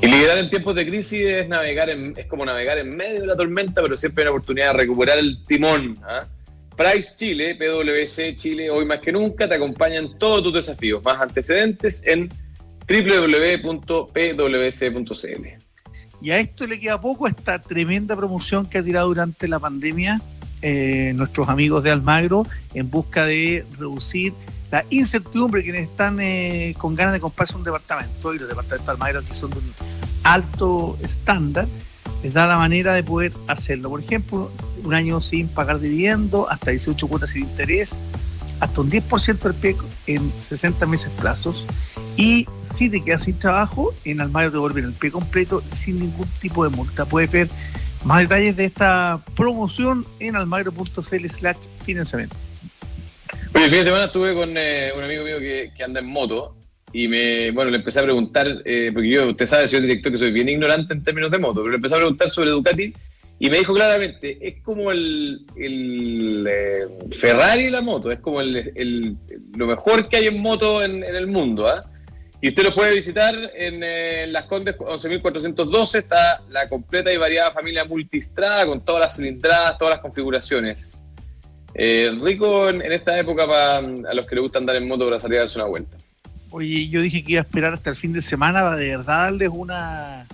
Y 0.00 0.06
liderar 0.06 0.38
en 0.38 0.48
tiempos 0.48 0.76
de 0.76 0.86
crisis 0.86 1.20
es 1.20 1.48
navegar 1.48 1.90
es 1.90 2.26
como 2.26 2.44
navegar 2.44 2.78
en 2.78 2.96
medio 2.96 3.22
de 3.22 3.26
la 3.26 3.36
tormenta, 3.36 3.82
pero 3.82 3.96
siempre 3.96 4.22
hay 4.22 4.28
una 4.28 4.36
oportunidad 4.36 4.72
de 4.72 4.78
recuperar 4.78 5.18
el 5.18 5.42
timón. 5.46 5.98
¿ah? 6.04 6.24
Price 6.76 7.16
Chile, 7.16 7.56
PwC 7.56 8.36
Chile, 8.36 8.70
hoy 8.70 8.84
más 8.84 9.00
que 9.00 9.10
nunca 9.10 9.48
te 9.48 9.56
acompañan 9.56 10.16
todos 10.18 10.42
tus 10.44 10.54
desafíos. 10.54 11.02
Más 11.04 11.20
antecedentes 11.20 12.02
en 12.06 12.28
www.pwc.cl. 12.88 14.10
Y 16.20 16.30
a 16.30 16.38
esto 16.38 16.66
le 16.66 16.78
queda 16.78 17.00
poco 17.00 17.26
esta 17.26 17.58
tremenda 17.58 18.14
promoción 18.14 18.66
que 18.66 18.78
ha 18.78 18.82
tirado 18.82 19.08
durante 19.08 19.48
la 19.48 19.58
pandemia 19.58 20.20
eh, 20.62 21.12
nuestros 21.16 21.48
amigos 21.48 21.82
de 21.82 21.90
Almagro 21.90 22.46
en 22.74 22.90
busca 22.90 23.24
de 23.24 23.64
reducir 23.78 24.34
la 24.70 24.84
incertidumbre 24.90 25.62
quienes 25.62 25.88
están 25.88 26.20
eh, 26.20 26.74
con 26.76 26.94
ganas 26.94 27.14
de 27.14 27.20
comprarse 27.20 27.56
un 27.56 27.64
departamento 27.64 28.34
y 28.34 28.38
los 28.38 28.46
departamentos 28.46 28.86
de 28.86 28.92
Almagro 28.92 29.24
que 29.24 29.34
son 29.34 29.50
de 29.50 29.56
un 29.56 29.72
alto 30.22 30.98
estándar 31.02 31.66
les 32.22 32.34
da 32.34 32.46
la 32.46 32.58
manera 32.58 32.92
de 32.92 33.02
poder 33.02 33.32
hacerlo. 33.46 33.88
Por 33.88 34.00
ejemplo, 34.00 34.50
un 34.84 34.92
año 34.92 35.22
sin 35.22 35.48
pagar 35.48 35.80
dividendo, 35.80 36.50
hasta 36.50 36.70
18 36.70 37.08
cuotas 37.08 37.30
sin 37.30 37.44
interés, 37.44 38.02
hasta 38.60 38.80
un 38.80 38.90
10% 38.90 39.38
del 39.38 39.54
PIB 39.54 39.76
en 40.06 40.32
60 40.42 40.84
meses 40.86 41.10
plazos 41.18 41.66
y 42.20 42.46
si 42.60 42.90
te 42.90 43.02
quedas 43.02 43.24
sin 43.24 43.38
trabajo, 43.38 43.94
en 44.04 44.20
Almagro 44.20 44.52
te 44.52 44.58
vuelven 44.58 44.84
el 44.84 44.92
pie 44.92 45.10
completo 45.10 45.62
sin 45.72 45.98
ningún 45.98 46.28
tipo 46.40 46.62
de 46.68 46.76
multa. 46.76 47.06
Puedes 47.06 47.32
ver 47.32 47.48
más 48.04 48.20
detalles 48.20 48.56
de 48.56 48.66
esta 48.66 49.22
promoción 49.34 50.04
en 50.18 50.36
almagro.cl 50.36 51.26
slash 51.28 51.56
financiamiento. 51.82 52.36
Oye, 53.54 53.64
el 53.64 53.70
fin 53.70 53.78
de 53.78 53.84
semana 53.84 54.04
estuve 54.04 54.34
con 54.34 54.54
eh, 54.54 54.90
un 54.94 55.02
amigo 55.02 55.24
mío 55.24 55.38
que, 55.38 55.72
anda 55.82 56.00
en 56.00 56.06
moto 56.06 56.56
y 56.92 57.08
me, 57.08 57.52
bueno, 57.52 57.70
le 57.70 57.78
empecé 57.78 58.00
a 58.00 58.02
preguntar, 58.02 58.46
eh, 58.66 58.90
porque 58.92 59.08
yo, 59.08 59.30
usted 59.30 59.46
sabe, 59.46 59.66
soy 59.66 59.78
el 59.78 59.86
director 59.86 60.12
que 60.12 60.18
soy 60.18 60.30
bien 60.30 60.50
ignorante 60.50 60.92
en 60.92 61.02
términos 61.02 61.30
de 61.30 61.38
moto, 61.38 61.60
pero 61.60 61.70
le 61.70 61.76
empecé 61.76 61.94
a 61.94 61.98
preguntar 61.98 62.28
sobre 62.28 62.50
Ducati 62.50 62.92
y 63.38 63.48
me 63.48 63.56
dijo 63.56 63.72
claramente, 63.72 64.36
es 64.46 64.62
como 64.62 64.92
el, 64.92 65.46
el 65.56 66.46
eh, 66.46 66.86
Ferrari 67.12 67.70
la 67.70 67.80
moto, 67.80 68.10
es 68.12 68.20
como 68.20 68.42
el, 68.42 69.16
lo 69.56 69.66
mejor 69.66 70.10
que 70.10 70.18
hay 70.18 70.26
en 70.26 70.42
moto 70.42 70.84
en, 70.84 71.02
el 71.02 71.26
mundo, 71.26 71.66
¿ah? 71.66 71.80
Y 72.42 72.48
usted 72.48 72.64
lo 72.64 72.74
puede 72.74 72.94
visitar 72.94 73.34
en 73.54 73.82
eh, 73.84 74.26
Las 74.28 74.46
Condes 74.46 74.76
11.412. 74.76 75.98
Está 75.98 76.40
la 76.48 76.68
completa 76.68 77.12
y 77.12 77.18
variada 77.18 77.50
familia 77.50 77.84
multistrada 77.84 78.64
con 78.66 78.82
todas 78.82 79.02
las 79.02 79.16
cilindradas, 79.16 79.76
todas 79.76 79.94
las 79.94 80.00
configuraciones. 80.00 81.04
Eh, 81.74 82.10
rico 82.18 82.68
en, 82.70 82.80
esta 82.80 83.18
época 83.18 83.46
para 83.46 83.82
los 83.82 84.26
que 84.26 84.34
les 84.34 84.42
gusta 84.42 84.58
andar 84.58 84.76
en 84.76 84.88
moto 84.88 85.04
para 85.04 85.20
salir 85.20 85.36
a 85.36 85.40
darse 85.40 85.58
una 85.58 85.68
vuelta. 85.68 85.96
Oye, 86.50 86.88
yo 86.88 87.00
dije 87.02 87.22
que 87.22 87.32
iba 87.32 87.40
a 87.42 87.44
esperar 87.44 87.74
hasta 87.74 87.90
el 87.90 87.96
fin 87.96 88.12
de 88.12 88.22
semana 88.22 88.62
para 88.62 88.76
de 88.76 88.88
verdad 88.88 89.24
darles 89.24 89.50
una, 89.52 90.26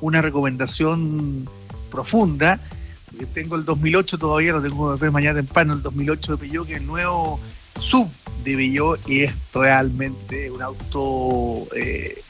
una 0.00 0.22
recomendación 0.22 1.48
profunda. 1.90 2.60
Porque 3.10 3.26
tengo 3.26 3.56
el 3.56 3.64
2008 3.64 4.16
todavía, 4.16 4.52
lo 4.52 4.62
tengo 4.62 4.96
ver 4.96 5.10
mañana 5.10 5.40
temprano, 5.40 5.74
el 5.74 5.82
2008 5.82 6.32
de 6.32 6.38
Peugeot, 6.38 6.66
que 6.68 6.76
el 6.76 6.86
nuevo 6.86 7.40
sub 7.78 8.08
de 8.44 8.56
Bello 8.56 8.96
es 9.08 9.32
realmente 9.52 10.50
un 10.50 10.62
auto 10.62 11.66
eh, 11.74 12.22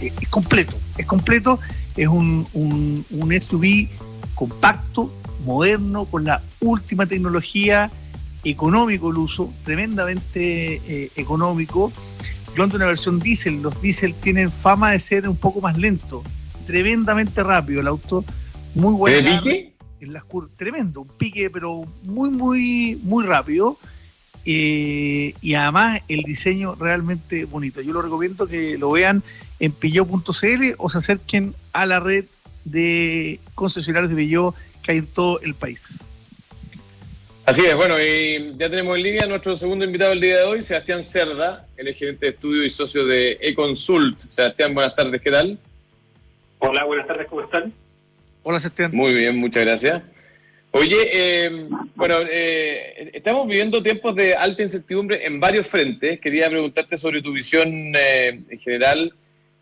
es 0.00 0.28
completo, 0.28 0.76
es 0.96 1.06
completo, 1.06 1.60
es 1.96 2.08
un, 2.08 2.46
un, 2.52 3.40
SUV 3.40 3.88
compacto, 4.34 5.12
moderno, 5.44 6.04
con 6.06 6.24
la 6.24 6.42
última 6.60 7.06
tecnología, 7.06 7.90
económico 8.44 9.10
el 9.10 9.18
uso, 9.18 9.52
tremendamente 9.64 10.80
eh, 10.86 11.10
económico. 11.16 11.92
Yo 12.56 12.64
ando 12.64 12.76
una 12.76 12.86
versión 12.86 13.20
diésel, 13.20 13.62
los 13.62 13.80
diésel 13.80 14.14
tienen 14.14 14.50
fama 14.50 14.92
de 14.92 14.98
ser 14.98 15.28
un 15.28 15.36
poco 15.36 15.60
más 15.60 15.76
lento, 15.78 16.22
tremendamente 16.66 17.42
rápido 17.42 17.80
el 17.80 17.86
auto, 17.86 18.24
muy 18.74 18.94
bueno. 18.94 19.42
pique? 19.42 19.74
En 20.00 20.14
las 20.14 20.24
tremendo, 20.56 21.02
un 21.02 21.08
pique, 21.08 21.50
pero 21.50 21.82
muy, 22.04 22.30
muy, 22.30 22.98
muy 23.02 23.24
rápido. 23.24 23.76
Eh, 24.52 25.32
y 25.40 25.54
además 25.54 26.02
el 26.08 26.22
diseño 26.22 26.74
realmente 26.74 27.44
bonito. 27.44 27.82
Yo 27.82 27.92
lo 27.92 28.02
recomiendo 28.02 28.48
que 28.48 28.76
lo 28.78 28.90
vean 28.90 29.22
en 29.60 29.70
pillo.cl 29.70 30.74
o 30.76 30.90
se 30.90 30.98
acerquen 30.98 31.54
a 31.72 31.86
la 31.86 32.00
red 32.00 32.24
de 32.64 33.38
concesionarios 33.54 34.10
de 34.10 34.16
Pillo 34.16 34.52
que 34.82 34.90
hay 34.90 34.98
en 34.98 35.06
todo 35.06 35.40
el 35.42 35.54
país. 35.54 36.04
Así 37.46 37.64
es, 37.64 37.76
bueno, 37.76 37.94
y 38.00 38.56
ya 38.58 38.68
tenemos 38.68 38.96
en 38.96 39.04
línea 39.04 39.26
nuestro 39.26 39.54
segundo 39.54 39.84
invitado 39.84 40.10
del 40.10 40.20
día 40.20 40.38
de 40.38 40.42
hoy, 40.42 40.62
Sebastián 40.62 41.04
Cerda, 41.04 41.68
el 41.76 41.94
gerente 41.94 42.26
de 42.26 42.32
estudio 42.32 42.64
y 42.64 42.68
socio 42.68 43.06
de 43.06 43.38
eConsult. 43.40 44.18
Sebastián, 44.26 44.74
buenas 44.74 44.96
tardes, 44.96 45.22
¿qué 45.22 45.30
tal? 45.30 45.60
Hola, 46.58 46.84
buenas 46.86 47.06
tardes, 47.06 47.28
¿cómo 47.28 47.42
están? 47.42 47.72
Hola, 48.42 48.58
Sebastián. 48.58 48.90
Muy 48.92 49.14
bien, 49.14 49.36
muchas 49.36 49.64
gracias. 49.64 50.02
Oye, 50.72 51.10
eh, 51.12 51.68
bueno, 51.96 52.18
eh, 52.30 53.10
estamos 53.12 53.48
viviendo 53.48 53.82
tiempos 53.82 54.14
de 54.14 54.34
alta 54.34 54.62
incertidumbre 54.62 55.26
en 55.26 55.40
varios 55.40 55.66
frentes. 55.66 56.20
Quería 56.20 56.48
preguntarte 56.48 56.96
sobre 56.96 57.20
tu 57.22 57.32
visión 57.32 57.92
eh, 57.96 58.40
en 58.48 58.58
general 58.58 59.12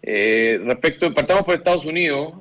respecto, 0.00 1.12
partamos 1.12 1.43
por 1.43 1.55
Estados 1.55 1.85
Unidos. 1.85 2.33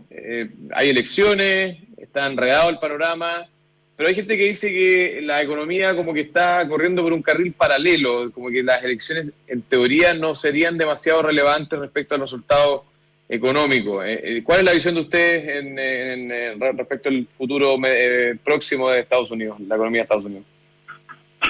hay 0.73 0.89
elecciones, 0.89 1.77
está 1.97 2.27
enredado 2.27 2.69
el 2.69 2.79
panorama, 2.79 3.49
pero 3.97 4.07
hay 4.07 4.15
gente 4.15 4.37
que 4.37 4.45
dice 4.45 4.71
que 4.71 5.19
la 5.21 5.41
economía 5.41 5.93
como 5.93 6.13
que 6.13 6.21
está 6.21 6.65
corriendo 6.69 7.01
por 7.01 7.11
un 7.11 7.21
carril 7.21 7.51
paralelo, 7.51 8.31
como 8.31 8.49
que 8.49 8.63
las 8.63 8.83
elecciones 8.85 9.33
en 9.47 9.63
teoría 9.63 10.13
no 10.13 10.33
serían 10.33 10.77
demasiado 10.77 11.23
relevantes 11.23 11.77
respecto 11.77 12.15
a 12.15 12.19
los 12.19 12.31
resultados 12.31 12.83
económico. 13.29 14.03
Eh, 14.03 14.19
eh, 14.23 14.43
¿Cuál 14.43 14.59
es 14.59 14.65
la 14.65 14.73
visión 14.73 14.95
de 14.95 15.01
ustedes 15.01 15.47
en, 15.47 16.59
respecto 16.59 17.09
al 17.09 17.25
futuro 17.27 17.77
eh, 17.85 18.35
próximo 18.43 18.89
de 18.89 19.01
Estados 19.01 19.31
Unidos, 19.31 19.59
la 19.59 19.75
economía 19.75 19.99
de 19.99 20.03
Estados 20.03 20.25
Unidos? 20.25 20.45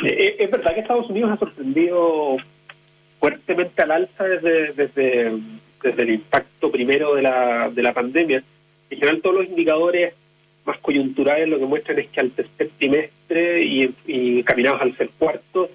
Es 0.03 0.51
verdad 0.51 0.73
que 0.73 0.81
Estados 0.81 1.09
Unidos 1.09 1.31
ha 1.31 1.37
sorprendido 1.37 2.37
fuertemente 3.19 3.81
al 3.81 3.91
alza 3.91 4.23
desde, 4.25 4.73
desde, 4.73 5.31
desde 5.81 6.03
el 6.03 6.09
impacto 6.11 6.71
primero 6.71 7.15
de 7.15 7.21
la, 7.23 7.69
de 7.69 7.81
la 7.81 7.93
pandemia. 7.93 8.43
En 8.89 8.97
general, 8.97 9.21
todos 9.21 9.37
los 9.37 9.45
indicadores 9.47 10.13
más 10.65 10.77
coyunturales 10.79 11.47
lo 11.47 11.59
que 11.59 11.65
muestran 11.65 11.99
es 11.99 12.07
que 12.09 12.19
al 12.19 12.31
tercer 12.31 12.69
trimestre 12.77 13.63
y, 13.63 13.95
y 14.05 14.43
caminados 14.43 14.81
al 14.81 14.95
ser 14.97 15.09
cuarto, 15.17 15.69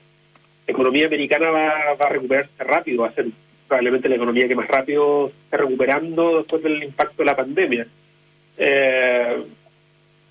la 0.67 0.73
economía 0.73 1.07
americana 1.07 1.51
va, 1.51 1.95
va 2.01 2.07
a 2.07 2.11
recuperarse 2.11 2.63
rápido, 2.63 3.03
va 3.03 3.09
a 3.09 3.15
ser 3.15 3.27
probablemente 3.73 4.11
la 4.11 4.17
economía 4.17 4.47
que 4.47 4.55
más 4.55 4.69
rápido 4.69 5.33
está 5.45 5.57
recuperando 5.57 6.39
después 6.39 6.63
del 6.63 6.83
impacto 6.83 7.15
de 7.17 7.25
la 7.25 7.35
pandemia. 7.35 7.87
Eh, 8.59 9.43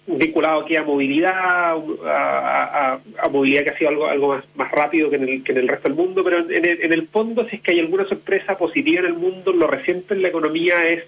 vinculado 0.05 0.62
aquí 0.62 0.75
a 0.75 0.83
movilidad, 0.83 1.75
a, 2.05 3.00
movilidad 3.31 3.63
que 3.63 3.69
ha 3.71 3.77
sido 3.79 3.89
algo, 3.89 4.05
algo 4.05 4.27
más, 4.27 4.43
más 4.53 4.71
rápido 4.71 5.10
que 5.10 5.15
en, 5.15 5.27
el, 5.27 5.43
que 5.43 5.53
en 5.53 5.57
el 5.57 5.67
resto 5.67 5.89
del 5.89 5.98
mundo, 5.98 6.24
pero 6.24 6.38
en 6.38 6.65
el, 6.65 6.83
en 6.83 6.93
el 6.93 7.07
fondo, 7.07 7.50
si 7.50 7.55
es 7.55 7.62
que 7.63 7.71
hay 7.71 7.79
alguna 7.79 8.05
sorpresa 8.05 8.55
positiva 8.60 9.00
en 9.00 9.07
el 9.07 9.13
mundo, 9.15 9.51
lo 9.53 9.65
reciente 9.65 10.13
en 10.13 10.21
la 10.21 10.27
economía 10.27 10.88
es, 10.88 11.03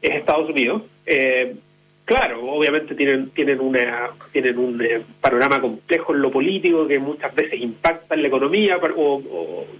es 0.00 0.14
Estados 0.14 0.50
Unidos. 0.50 0.82
Eh, 1.06 1.56
Claro, 2.08 2.42
obviamente 2.42 2.94
tienen 2.94 3.28
tienen 3.32 3.60
una 3.60 4.08
tienen 4.32 4.56
un 4.56 4.80
eh, 4.80 5.02
panorama 5.20 5.60
complejo 5.60 6.14
en 6.14 6.22
lo 6.22 6.30
político 6.30 6.88
que 6.88 6.98
muchas 6.98 7.34
veces 7.34 7.60
impacta 7.60 8.14
en 8.14 8.22
la 8.22 8.28
economía 8.28 8.78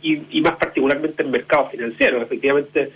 y, 0.03 0.41
más 0.43 0.57
particularmente 0.57 1.23
en 1.23 1.31
mercados 1.31 1.71
financieros. 1.71 2.23
Efectivamente, 2.23 2.91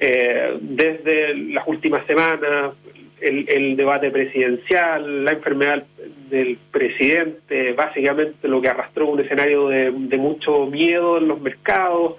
eh, 0.00 0.56
desde 0.58 1.34
las 1.52 1.68
últimas 1.68 2.06
semanas, 2.06 2.72
el, 3.20 3.76
debate 3.76 4.10
presidencial, 4.10 5.22
la 5.22 5.32
enfermedad 5.32 5.84
del 6.30 6.56
presidente, 6.70 7.74
básicamente 7.74 8.48
lo 8.48 8.62
que 8.62 8.70
arrastró 8.70 9.08
un 9.08 9.20
escenario 9.20 9.68
de, 9.68 9.90
mucho 10.16 10.64
miedo 10.64 11.18
en 11.18 11.28
los 11.28 11.42
mercados, 11.42 12.14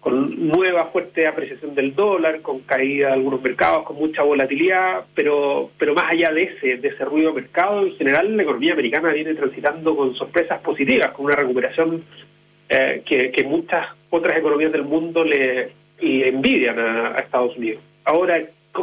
con 0.00 0.48
nueva 0.48 0.86
fuerte 0.86 1.26
apreciación 1.26 1.74
del 1.74 1.94
dólar, 1.94 2.40
con 2.40 2.60
caída 2.60 3.08
de 3.08 3.12
algunos 3.14 3.42
mercados, 3.42 3.84
con 3.84 3.96
mucha 3.96 4.22
volatilidad, 4.22 5.04
pero, 5.14 5.70
pero 5.78 5.94
más 5.94 6.10
allá 6.10 6.32
de 6.32 6.44
ese, 6.44 6.78
de 6.78 6.88
ese 6.88 7.04
ruido 7.04 7.32
de 7.32 7.42
mercado, 7.42 7.86
en 7.86 7.94
general 7.96 8.34
la 8.34 8.42
economía 8.42 8.72
americana 8.72 9.12
viene 9.12 9.34
transitando 9.34 9.94
con 9.94 10.14
sorpresas 10.14 10.60
positivas, 10.62 11.12
con 11.12 11.26
una 11.26 11.36
recuperación 11.36 12.02
eh, 12.70 13.02
que, 13.04 13.44
muchas 13.44 13.88
otras 14.10 14.38
economías 14.38 14.72
del 14.72 14.84
mundo 14.84 15.24
le, 15.24 15.72
envidian 15.98 16.78
a 16.78 17.16
Estados 17.18 17.56
Unidos. 17.56 17.82
Ahora, 18.04 18.42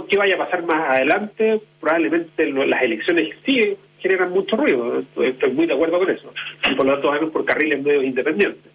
¿qué 0.09 0.17
vaya 0.17 0.35
a 0.35 0.39
pasar 0.39 0.63
más 0.63 0.89
adelante? 0.89 1.59
Probablemente 1.79 2.51
las 2.51 2.83
elecciones 2.83 3.33
sí 3.45 3.75
generan 3.99 4.31
mucho 4.31 4.55
ruido, 4.55 5.03
estoy, 5.23 5.51
muy 5.51 5.65
de 5.65 5.73
acuerdo 5.73 5.97
con 5.99 6.09
eso, 6.09 6.31
y 6.69 6.75
por 6.75 6.85
lo 6.85 6.93
tanto 6.93 7.07
vamos 7.07 7.31
por 7.31 7.45
carriles 7.45 7.81
medios 7.81 8.03
independientes. 8.03 8.71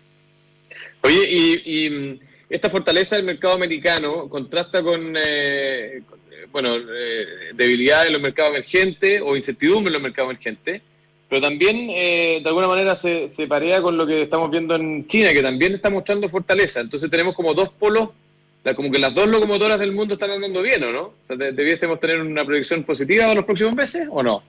Oye, 1.03 1.61
y, 1.65 1.91
mm, 1.91 2.19
esta 2.53 2.69
fortaleza 2.69 3.17
del 3.17 3.25
mercado 3.25 3.55
americano 3.55 4.29
contrasta 4.29 4.83
con, 4.83 5.15
eh, 5.17 6.03
bueno, 6.51 6.77
eh, 6.77 7.27
debilidad 7.55 8.07
en 8.07 8.13
los 8.13 8.21
mercados 8.21 8.53
emergentes 8.53 9.23
o 9.25 9.35
incertidumbre 9.35 9.89
en 9.89 9.95
los 9.95 10.03
mercados 10.03 10.31
emergentes, 10.31 10.83
pero 11.31 11.41
también 11.41 11.89
eh, 11.91 12.41
de 12.43 12.49
alguna 12.49 12.69
manera 12.69 12.95
se, 12.95 13.27
se 13.29 13.47
parea 13.47 13.81
con 13.81 13.97
lo 13.97 14.07
que 14.07 14.23
estamos 14.23 14.51
viendo 14.51 14.77
en 14.77 15.07
China, 15.07 15.33
que 15.33 15.43
también 15.43 15.75
está 15.75 15.89
mostrando 15.89 16.29
fortaleza. 16.29 16.81
Entonces 16.81 17.09
tenemos 17.09 17.35
como 17.35 17.55
dos 17.55 17.71
polos 17.71 18.11
como 18.77 18.93
que 18.93 18.99
las 18.99 19.13
dos 19.13 19.27
locomotoras 19.27 19.81
del 19.81 19.93
mundo 19.93 20.15
están 20.15 20.31
andando 20.31 20.63
bien, 20.63 20.85
¿o 20.85 20.93
no? 20.93 21.15
¿debiésemos 21.37 21.99
tener 21.99 22.21
una 22.21 22.45
proyección 22.45 22.85
positiva 22.85 23.29
en 23.29 23.35
los 23.35 23.45
próximos 23.45 23.75
meses 23.75 24.07
o 24.09 24.23
no? 24.23 24.43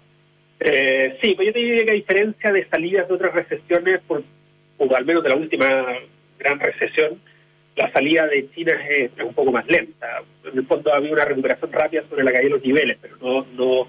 Eh, 0.60 1.17
sí, 1.19 1.33
pues 1.33 1.48
yo 1.48 1.53
te 1.53 1.60
diría 1.60 1.86
que 1.86 1.91
a 1.91 1.95
diferencia 1.95 2.51
de 2.51 2.69
salidas 2.69 3.07
de 3.07 3.13
otras 3.15 3.33
recesiones, 3.33 4.01
por, 4.07 4.24
o 4.77 4.95
al 4.95 5.05
menos 5.05 5.24
de 5.24 5.29
la 5.29 5.36
última 5.36 5.67
gran 6.38 6.60
recesión, 6.60 7.19
la 7.75 7.92
salida 7.92 8.27
de 8.27 8.50
China 8.51 8.74
es, 8.89 9.12
un 9.24 9.34
poco 9.34 9.51
más 9.51 9.65
lenta. 9.68 10.22
En 10.46 10.58
el 10.58 10.65
fondo 10.65 10.94
ha 10.94 10.98
habido 10.98 11.13
una 11.13 11.25
recuperación 11.25 11.72
rápida 11.72 12.03
sobre 12.10 12.24
la 12.24 12.32
caída 12.32 12.50
de 12.50 12.56
los 12.56 12.63
niveles, 12.63 12.98
pero 13.01 13.18
no, 13.22 13.46
no, 13.53 13.88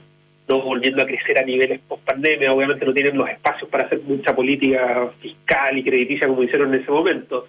no 0.49 0.63
volviendo 0.63 1.03
a 1.03 1.07
crecer 1.07 1.39
a 1.39 1.43
niveles 1.43 1.81
post 1.87 2.05
pandemia. 2.05 2.53
Obviamente 2.53 2.87
no 2.87 2.95
tienen 2.95 3.17
los 3.17 3.29
espacios 3.29 3.69
para 3.71 3.85
hacer 3.85 4.01
mucha 4.01 4.35
política 4.35 5.11
fiscal 5.21 5.77
y 5.77 5.85
crediticia 5.85 6.27
como 6.27 6.43
hicieron 6.43 6.75
en 6.75 6.81
ese 6.81 6.91
momento. 6.91 7.49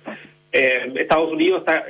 Eh, 0.58 0.90
Estados 0.96 1.34
Unidos 1.34 1.60
está, 1.60 1.84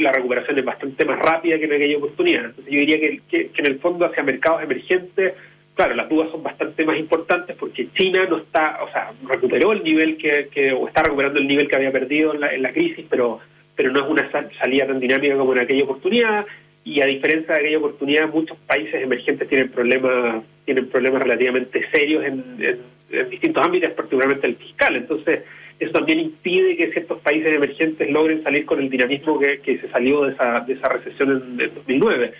la 0.00 0.10
recuperación 0.10 0.58
es 0.58 0.64
bastante 0.64 1.04
más 1.04 1.20
rápida 1.20 1.56
que 1.56 1.66
en 1.66 1.72
aquella 1.72 1.98
oportunidad. 1.98 2.46
Entonces 2.46 2.72
yo 2.72 2.80
diría 2.80 2.98
que, 3.28 3.50
en 3.56 3.66
el 3.66 3.78
fondo 3.78 4.06
hacia 4.06 4.24
mercados 4.24 4.60
emergentes, 4.62 5.34
claro, 5.74 5.94
las 5.94 6.08
dudas 6.08 6.28
son 6.32 6.42
bastante 6.42 6.84
más 6.84 6.98
importantes 6.98 7.54
porque 7.54 7.88
China 7.92 8.26
no 8.28 8.38
está, 8.38 8.80
o 8.82 8.90
sea, 8.90 9.12
recuperó 9.24 9.70
el 9.72 9.84
nivel 9.84 10.16
que, 10.16 10.72
o 10.72 10.88
está 10.88 11.04
recuperando 11.04 11.38
el 11.38 11.46
nivel 11.46 11.68
que 11.68 11.76
había 11.76 11.92
perdido 11.92 12.34
en 12.34 12.40
la, 12.40 12.72
crisis, 12.72 13.06
pero, 13.08 13.38
pero 13.78 13.92
no 13.92 14.00
es 14.00 14.10
una 14.10 14.28
salida 14.60 14.88
tan 14.88 14.98
dinámica 14.98 15.36
como 15.36 15.52
en 15.52 15.60
aquella 15.60 15.84
oportunidad. 15.84 16.44
Y 16.82 17.00
a 17.00 17.06
diferencia 17.06 17.54
de 17.54 17.60
aquella 17.60 17.78
oportunidad, 17.78 18.28
muchos 18.28 18.58
países 18.66 19.00
emergentes 19.00 19.48
tienen 19.48 19.68
problemas, 19.68 20.42
tienen 20.64 20.88
problemas 20.88 21.22
relativamente 21.22 21.88
serios 21.92 22.24
en, 22.24 22.56
en 22.58 23.30
distintos 23.30 23.64
ámbitos, 23.64 23.92
particularmente 23.92 24.48
el 24.48 24.56
fiscal. 24.56 24.96
Entonces, 24.96 25.44
eso 25.78 25.92
también 25.92 26.18
impide 26.18 26.76
que 26.76 26.90
ciertos 26.90 27.20
países 27.20 27.54
emergentes 27.54 28.10
logren 28.10 28.42
salir 28.42 28.66
con 28.66 28.80
el 28.80 28.90
dinamismo 28.90 29.38
que, 29.38 29.78
se 29.78 29.88
salió 29.90 30.24
de 30.24 30.32
esa, 30.32 30.58
de 30.66 30.72
esa 30.72 30.88
recesión 30.88 31.56
en, 31.60 31.74
2009. 31.76 32.32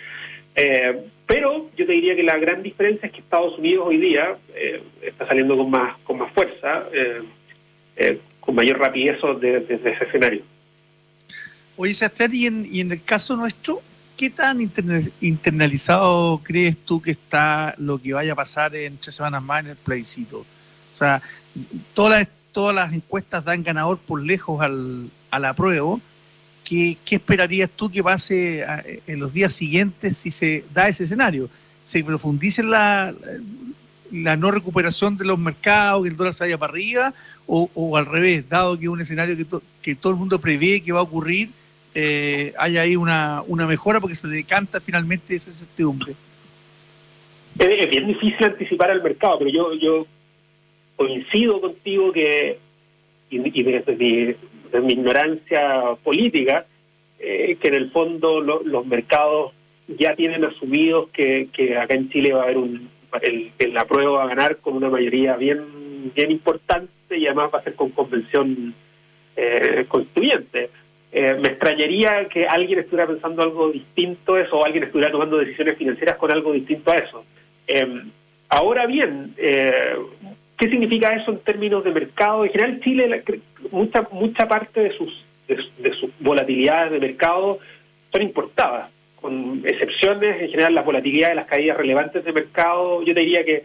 Eh, 0.57 0.97
pero 1.25 1.69
yo 1.77 1.85
te 1.85 1.93
diría 1.93 2.17
que 2.17 2.23
la 2.23 2.37
gran 2.37 2.61
diferencia 2.61 3.07
es 3.07 3.13
que 3.13 3.21
Estados 3.21 3.57
Unidos 3.57 3.85
hoy 3.87 3.95
día 3.95 4.35
eh, 4.55 4.81
está 5.03 5.25
saliendo 5.25 5.55
con 5.55 5.69
más 5.69 5.97
con 5.99 6.17
más 6.17 6.33
fuerza, 6.33 6.89
eh, 6.91 8.17
con 8.41 8.55
mayor 8.55 8.77
rapidez 8.77 9.19
desde 9.39 9.75
ese 9.75 10.03
escenario. 10.03 10.41
Oye, 11.81 11.93
Sebastián, 11.93 12.35
y 12.35 12.45
en, 12.45 12.67
y 12.69 12.81
en 12.81 12.91
el 12.91 13.01
caso 13.01 13.37
nuestro, 13.37 13.81
¿qué 14.17 14.29
tan 14.29 14.59
internalizado 15.21 16.41
crees 16.43 16.75
tú 16.83 17.01
que 17.01 17.11
está 17.11 17.73
lo 17.77 18.01
que 18.01 18.11
vaya 18.11 18.33
a 18.33 18.35
pasar 18.35 18.75
en 18.75 18.97
tres 18.97 19.15
semanas 19.15 19.41
más 19.41 19.63
en 19.63 19.71
el 19.71 19.75
plebiscito? 19.77 20.39
O 20.39 20.45
sea, 20.95 21.21
todas 21.93 22.19
las 22.19 22.27
todas 22.51 22.75
las 22.75 22.91
encuestas 22.91 23.45
dan 23.45 23.63
ganador 23.63 23.97
por 23.97 24.21
lejos 24.21 24.61
al, 24.61 25.09
al 25.31 25.45
apruebo. 25.45 26.01
¿Qué, 26.65 26.97
¿Qué 27.05 27.15
esperarías 27.15 27.69
tú 27.73 27.89
que 27.89 28.03
pase 28.03 28.65
en 29.07 29.17
los 29.17 29.31
días 29.31 29.53
siguientes 29.53 30.17
si 30.17 30.31
se 30.31 30.65
da 30.73 30.89
ese 30.89 31.05
escenario? 31.05 31.49
¿Se 31.85 32.03
profundice 32.03 32.61
la, 32.61 33.13
la 34.11 34.35
no 34.35 34.51
recuperación 34.51 35.15
de 35.15 35.23
los 35.23 35.39
mercados, 35.39 36.03
que 36.03 36.09
el 36.09 36.17
dólar 36.17 36.33
se 36.33 36.43
vaya 36.43 36.57
para 36.57 36.73
arriba, 36.73 37.13
o, 37.47 37.95
al 37.95 38.05
revés, 38.05 38.49
dado 38.49 38.77
que 38.77 38.83
es 38.83 38.89
un 38.89 38.99
escenario 38.99 39.37
que, 39.37 39.45
que 39.81 39.95
todo 39.95 40.11
el 40.11 40.19
mundo 40.19 40.41
prevé 40.41 40.81
que 40.81 40.91
va 40.91 40.99
a 40.99 41.03
ocurrir, 41.03 41.49
eh, 41.95 42.53
haya 42.57 42.81
ahí 42.81 42.95
una, 42.95 43.43
una 43.47 43.65
mejora 43.65 43.99
porque 43.99 44.15
se 44.15 44.27
decanta 44.27 44.79
finalmente 44.79 45.35
esa 45.35 45.49
incertidumbre? 45.49 46.13
Es 47.57 47.89
bien 47.89 48.07
difícil 48.07 48.45
anticipar 48.45 48.91
al 48.91 49.03
mercado, 49.03 49.39
pero 49.39 49.49
yo, 49.49 49.73
yo 49.73 50.07
coincido 50.95 51.59
contigo 51.59 52.11
que, 52.11 52.59
y, 53.29 53.63
desde, 53.63 53.95
mi, 53.95 54.93
ignorancia 54.93 55.95
política, 56.03 56.65
eh, 57.19 57.57
que 57.59 57.67
en 57.69 57.73
el 57.73 57.89
fondo 57.89 58.39
los 58.41 58.85
mercados 58.85 59.53
ya 59.87 60.15
tienen 60.15 60.45
asumidos 60.45 61.09
que, 61.11 61.49
acá 61.81 61.95
en 61.95 62.09
Chile 62.09 62.33
va 62.33 62.41
a 62.41 62.43
haber 62.43 62.57
un, 62.57 62.89
el, 63.21 63.51
la 63.73 63.85
prueba 63.85 64.11
va 64.11 64.23
a 64.23 64.27
ganar 64.27 64.57
con 64.57 64.75
una 64.75 64.89
mayoría 64.89 65.35
bien, 65.35 66.11
bien 66.15 66.31
importante 66.31 67.17
y 67.17 67.25
además 67.25 67.49
va 67.53 67.59
a 67.59 67.63
ser 67.63 67.75
con 67.75 67.89
convención 67.89 68.73
eh, 69.35 69.85
constituyente. 69.87 70.69
Eh, 71.11 71.35
me 71.41 71.49
extrañaría 71.49 72.27
que 72.29 72.47
alguien 72.47 72.79
estuviera 72.79 73.07
pensando 73.07 73.41
algo 73.41 73.71
distinto 73.71 74.35
a 74.35 74.41
eso 74.41 74.57
o 74.57 74.65
alguien 74.65 74.83
estuviera 74.83 75.11
tomando 75.11 75.37
decisiones 75.37 75.77
financieras 75.77 76.17
con 76.17 76.31
algo 76.31 76.53
distinto 76.53 76.91
a 76.91 76.95
eso. 76.95 77.25
ahora 78.49 78.85
bien, 78.85 79.33
¿Qué 80.59 80.69
significa 80.69 81.15
eso 81.15 81.31
en 81.31 81.39
términos 81.39 81.85
de 81.85 81.91
mercado? 81.91 82.43
En 82.43 82.51
general, 82.51 82.81
Chile, 82.81 83.23
mucha, 83.71 84.05
mucha 84.11 84.45
parte 84.45 84.81
de 84.81 84.91
sus, 84.91 85.25
de, 85.47 85.89
sus 85.91 86.11
volatilidades 86.19 86.91
de 86.91 86.99
mercado 86.99 87.59
son 88.11 88.21
importadas, 88.21 88.93
con 89.15 89.61
excepciones, 89.63 90.41
en 90.41 90.49
general 90.49 90.75
las 90.75 90.83
volatilidades, 90.83 91.37
las 91.37 91.47
caídas 91.47 91.77
relevantes 91.77 92.25
de 92.25 92.33
mercado, 92.33 93.01
yo 93.03 93.13
te 93.13 93.21
diría 93.21 93.45
que 93.45 93.63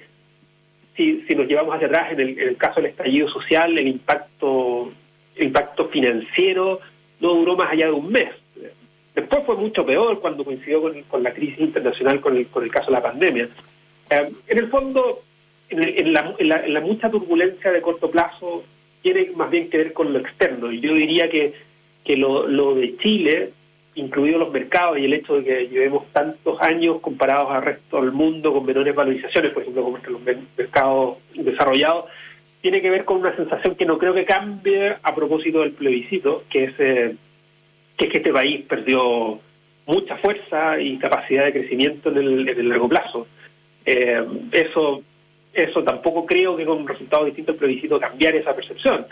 si, 0.96 1.22
si 1.22 1.34
nos 1.34 1.48
llevamos 1.48 1.74
hacia 1.74 1.88
atrás, 1.88 2.12
en 2.12 2.20
el, 2.20 2.56
caso 2.56 2.80
del 2.80 2.90
estallido 2.90 3.28
social, 3.28 3.76
el 3.76 3.88
impacto, 3.88 4.92
el 5.34 5.46
impacto 5.46 5.88
financiero 5.88 6.78
no 7.20 7.34
duró 7.34 7.56
más 7.56 7.72
allá 7.72 7.86
de 7.86 7.92
un 7.92 8.10
mes. 8.10 8.30
Después 9.14 9.44
fue 9.46 9.56
mucho 9.56 9.86
peor 9.86 10.20
cuando 10.20 10.44
coincidió 10.44 10.82
con, 11.08 11.22
la 11.22 11.32
crisis 11.32 11.60
internacional, 11.60 12.20
con 12.20 12.36
el, 12.36 12.48
con 12.48 12.64
el 12.64 12.70
caso 12.70 12.86
de 12.86 12.92
la 12.92 13.02
pandemia. 13.02 13.48
Eh, 14.10 14.30
en 14.48 14.58
el 14.58 14.68
fondo, 14.68 15.22
en, 15.70 16.12
la, 16.12 16.80
mucha 16.80 17.10
turbulencia 17.10 17.70
de 17.70 17.80
corto 17.80 18.10
plazo 18.10 18.64
tiene 19.02 19.30
más 19.36 19.50
bien 19.50 19.70
que 19.70 19.78
ver 19.78 19.92
con 19.92 20.12
lo 20.12 20.18
externo. 20.18 20.72
Y 20.72 20.80
yo 20.80 20.94
diría 20.94 21.28
que, 21.28 21.54
que 22.04 22.16
lo, 22.16 22.48
lo 22.48 22.74
de 22.74 22.96
Chile, 22.96 23.50
incluidos 23.94 24.40
los 24.40 24.52
mercados 24.52 24.98
y 24.98 25.04
el 25.04 25.12
hecho 25.12 25.36
de 25.36 25.44
que 25.44 25.68
llevemos 25.68 26.06
tantos 26.12 26.60
años 26.60 27.00
comparados 27.00 27.52
al 27.52 27.62
resto 27.62 28.00
del 28.00 28.10
mundo 28.10 28.52
con 28.52 28.66
menores 28.66 28.94
valorizaciones, 28.94 29.52
por 29.52 29.62
ejemplo, 29.62 29.84
como 29.84 29.98
los 29.98 30.22
mercados 30.56 31.18
desarrollados, 31.34 32.06
tiene 32.64 32.80
que 32.80 32.88
ver 32.88 33.04
con 33.04 33.18
una 33.18 33.36
sensación 33.36 33.74
que 33.74 33.84
no 33.84 33.98
creo 33.98 34.14
que 34.14 34.24
cambie 34.24 34.96
a 35.02 35.14
propósito 35.14 35.60
del 35.60 35.72
plebiscito, 35.72 36.44
que 36.48 36.64
es, 36.64 36.72
eh, 36.78 37.14
que, 37.94 38.06
es 38.06 38.10
que 38.10 38.16
este 38.16 38.32
país 38.32 38.64
perdió 38.66 39.38
mucha 39.84 40.16
fuerza 40.16 40.80
y 40.80 40.96
capacidad 40.96 41.44
de 41.44 41.52
crecimiento 41.52 42.08
en 42.08 42.16
el, 42.16 42.48
en 42.48 42.58
el 42.58 42.68
largo 42.70 42.88
plazo. 42.88 43.26
Eh, 43.84 44.24
eso 44.52 45.02
eso 45.52 45.84
tampoco 45.84 46.24
creo 46.24 46.56
que 46.56 46.64
con 46.64 46.78
un 46.78 46.88
resultado 46.88 47.26
distinto 47.26 47.52
al 47.52 47.58
plebiscito 47.58 48.00
cambiar 48.00 48.34
esa 48.34 48.56
percepción. 48.56 49.08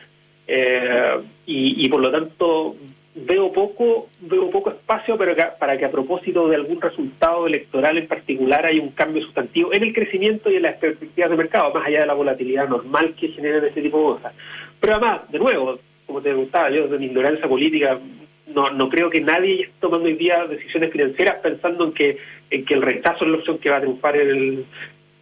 Eh, 0.46 1.20
y, 1.44 1.86
por 1.90 2.00
lo 2.00 2.10
tanto 2.10 2.74
veo 3.14 3.52
poco 3.52 4.08
veo 4.20 4.50
poco 4.50 4.70
espacio 4.70 5.18
para 5.18 5.34
que, 5.34 5.44
para 5.58 5.76
que 5.76 5.84
a 5.84 5.90
propósito 5.90 6.48
de 6.48 6.56
algún 6.56 6.80
resultado 6.80 7.46
electoral 7.46 7.98
en 7.98 8.06
particular 8.06 8.64
haya 8.64 8.80
un 8.80 8.90
cambio 8.90 9.22
sustantivo 9.22 9.72
en 9.72 9.82
el 9.82 9.92
crecimiento 9.92 10.50
y 10.50 10.56
en 10.56 10.62
las 10.62 10.76
perspectivas 10.76 11.30
de 11.30 11.36
mercado, 11.36 11.72
más 11.74 11.86
allá 11.86 12.00
de 12.00 12.06
la 12.06 12.14
volatilidad 12.14 12.68
normal 12.68 13.14
que 13.14 13.28
generan 13.28 13.64
este 13.64 13.82
tipo 13.82 13.98
de 13.98 14.04
cosas. 14.14 14.34
Pero 14.80 14.94
además, 14.94 15.30
de 15.30 15.38
nuevo, 15.38 15.78
como 16.06 16.22
te 16.22 16.32
gustaba, 16.32 16.70
yo 16.70 16.88
de 16.88 16.98
mi 16.98 17.06
ignorancia 17.06 17.48
política 17.48 17.98
no, 18.46 18.70
no 18.70 18.88
creo 18.88 19.10
que 19.10 19.20
nadie 19.20 19.62
esté 19.62 19.74
tomando 19.80 20.06
hoy 20.06 20.14
día 20.14 20.46
decisiones 20.46 20.90
financieras 20.90 21.36
pensando 21.42 21.84
en 21.84 21.92
que, 21.92 22.18
en 22.50 22.64
que 22.64 22.74
el 22.74 22.82
rechazo 22.82 23.24
es 23.24 23.30
la 23.30 23.36
opción 23.36 23.58
que 23.58 23.70
va 23.70 23.76
a 23.76 23.80
triunfar 23.80 24.16
en 24.16 24.28
el, 24.28 24.64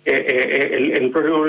eh, 0.04 0.26
eh, 0.28 0.70
el, 0.72 1.02
el 1.02 1.10
próximo. 1.10 1.44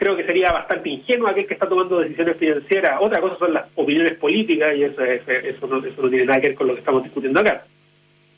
Creo 0.00 0.16
que 0.16 0.24
sería 0.24 0.50
bastante 0.50 0.88
ingenuo 0.88 1.28
aquel 1.28 1.46
que 1.46 1.52
está 1.52 1.68
tomando 1.68 2.00
decisiones 2.00 2.38
financieras. 2.38 2.96
Otra 3.02 3.20
cosa 3.20 3.36
son 3.38 3.52
las 3.52 3.66
opiniones 3.74 4.14
políticas 4.14 4.74
y 4.74 4.84
eso, 4.84 5.04
eso, 5.04 5.66
no, 5.66 5.84
eso 5.84 6.00
no 6.00 6.08
tiene 6.08 6.24
nada 6.24 6.40
que 6.40 6.48
ver 6.48 6.56
con 6.56 6.68
lo 6.68 6.72
que 6.72 6.78
estamos 6.78 7.02
discutiendo 7.04 7.38
acá. 7.38 7.64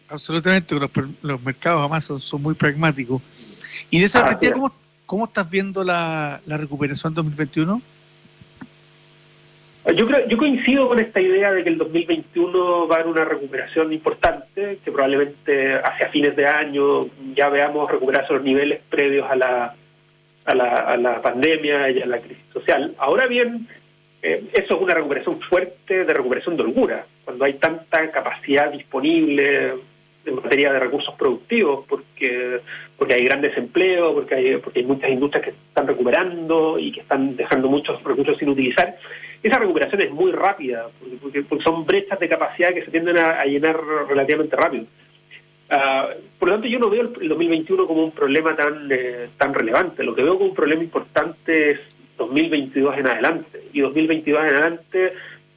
Absolutamente, 0.09 0.75
los, 0.75 0.91
los 1.23 1.41
mercados 1.41 1.79
además 1.79 2.05
son, 2.05 2.43
muy 2.43 2.55
pragmáticos. 2.57 3.23
Y 3.91 4.01
de 4.01 4.07
esa 4.07 4.19
ah, 4.19 4.23
perspectiva, 4.25 4.55
¿cómo, 4.55 4.75
¿cómo, 5.07 5.25
estás 5.27 5.49
viendo 5.49 5.85
la, 5.85 6.41
la 6.47 6.57
recuperación 6.57 7.15
2021? 7.15 7.81
Yo, 9.95 10.07
creo, 10.09 10.27
yo 10.27 10.37
coincido 10.37 10.89
con 10.89 10.99
esta 10.99 11.21
idea 11.21 11.53
de 11.53 11.63
que 11.63 11.69
el 11.69 11.79
2021 11.79 12.89
va 12.89 12.97
a 12.97 12.99
haber 12.99 13.13
una 13.13 13.25
recuperación 13.25 13.93
importante, 13.93 14.81
que 14.85 14.91
probablemente 14.91 15.77
hacia 15.77 16.09
fines 16.09 16.35
de 16.35 16.45
año 16.45 17.03
ya 17.37 17.49
veamos 17.51 17.89
recuperarse 17.89 18.33
los 18.33 18.43
niveles 18.43 18.81
previos 18.91 19.31
a 19.31 19.37
la, 19.37 19.77
a 20.45 20.55
la, 20.55 20.69
a 20.69 20.97
la 20.97 21.23
pandemia 21.23 21.91
y 21.91 22.03
a 22.03 22.07
la 22.07 22.19
crisis 22.19 22.45
social. 22.53 22.95
Ahora 22.99 23.27
bien, 23.27 23.69
eh, 24.23 24.45
eso 24.53 24.77
es 24.77 24.81
una 24.81 24.95
recuperación 24.95 25.41
fuerte 25.41 26.05
de 26.05 26.13
recuperación 26.15 26.57
de 26.57 26.63
holgura, 26.63 27.07
cuando 27.25 27.45
hay 27.45 27.55
tanta 27.55 28.11
capacidad 28.11 28.71
disponible 28.71 29.75
en 30.25 30.35
materia 30.37 30.73
de 30.73 30.79
recursos 30.79 31.15
productivos, 31.17 31.85
porque 31.89 32.61
porque 33.03 33.15
hay 33.15 33.25
gran 33.25 33.41
desempleo, 33.41 34.15
porque 34.15 34.37
hay, 34.37 34.57
porque 34.59 34.79
hay 34.79 34.85
muchas 34.87 35.11
industrias 35.11 35.45
que 35.45 35.51
están 35.51 35.89
recuperando 35.89 36.79
y 36.79 36.93
que 36.93 37.01
están 37.01 37.35
dejando 37.35 37.69
muchos 37.69 38.01
recursos 38.05 38.39
sin 38.39 38.49
utilizar. 38.49 38.97
Esa 39.43 39.59
recuperación 39.59 40.03
es 40.03 40.13
muy 40.13 40.31
rápida, 40.31 40.87
porque, 41.21 41.45
son 41.65 41.85
brechas 41.85 42.21
de 42.21 42.29
capacidad 42.29 42.73
que 42.73 42.85
se 42.85 42.93
tienden 42.93 43.19
a, 43.19 43.45
llenar 43.45 43.77
relativamente 44.09 44.55
rápido. 44.55 44.85
Ah, 45.75 46.11
por 46.39 46.51
lo 46.51 46.55
tanto, 46.57 46.69
yo 46.69 46.79
no 46.79 46.91
veo 46.91 47.01
el, 47.01 47.29
2021 47.31 47.87
como 47.87 48.05
un 48.05 48.11
problema 48.11 48.55
tan, 48.55 48.89
eh, 48.93 49.29
tan 49.39 49.55
relevante. 49.55 50.05
Lo 50.05 50.15
que 50.15 50.23
veo 50.23 50.35
como 50.35 50.51
un 50.51 50.55
problema 50.55 50.83
importante 50.83 51.71
es 51.71 51.81
2022 52.19 52.99
en 52.99 53.07
adelante. 53.07 53.63
Y 53.73 53.81
2022 53.81 54.43
en 54.43 54.49
adelante, 54.51 55.15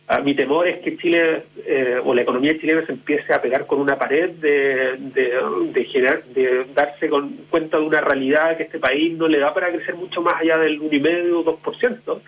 ah, 0.07 0.21
mi 0.21 0.33
temor 0.33 0.69
es 0.69 0.79
que 0.79 0.95
Chile 0.95 1.43
eh, 1.65 1.99
o 2.01 2.13
la 2.13 2.21
economía 2.21 2.57
chilena 2.57 2.85
se 2.85 2.93
empiece 2.93 3.33
a 3.33 3.41
pegar 3.41 3.67
con 3.67 3.81
una 3.81 3.97
pared 3.97 4.29
de, 4.29 4.95
de, 4.97 6.23
de 6.33 6.65
darse 6.73 7.09
con, 7.09 7.31
cuenta 7.49 7.77
de 7.77 7.83
una 7.83 7.99
realidad 7.99 8.55
que 8.55 8.63
este 8.63 8.79
país 8.79 9.17
no 9.17 9.27
le 9.27 9.39
da 9.39 9.53
para 9.53 9.69
crecer 9.69 9.95
mucho 9.95 10.21
más 10.21 10.35
allá 10.35 10.57
del 10.59 10.79
1,5 10.79 11.33
o 11.33 11.59
2%. 11.61 12.21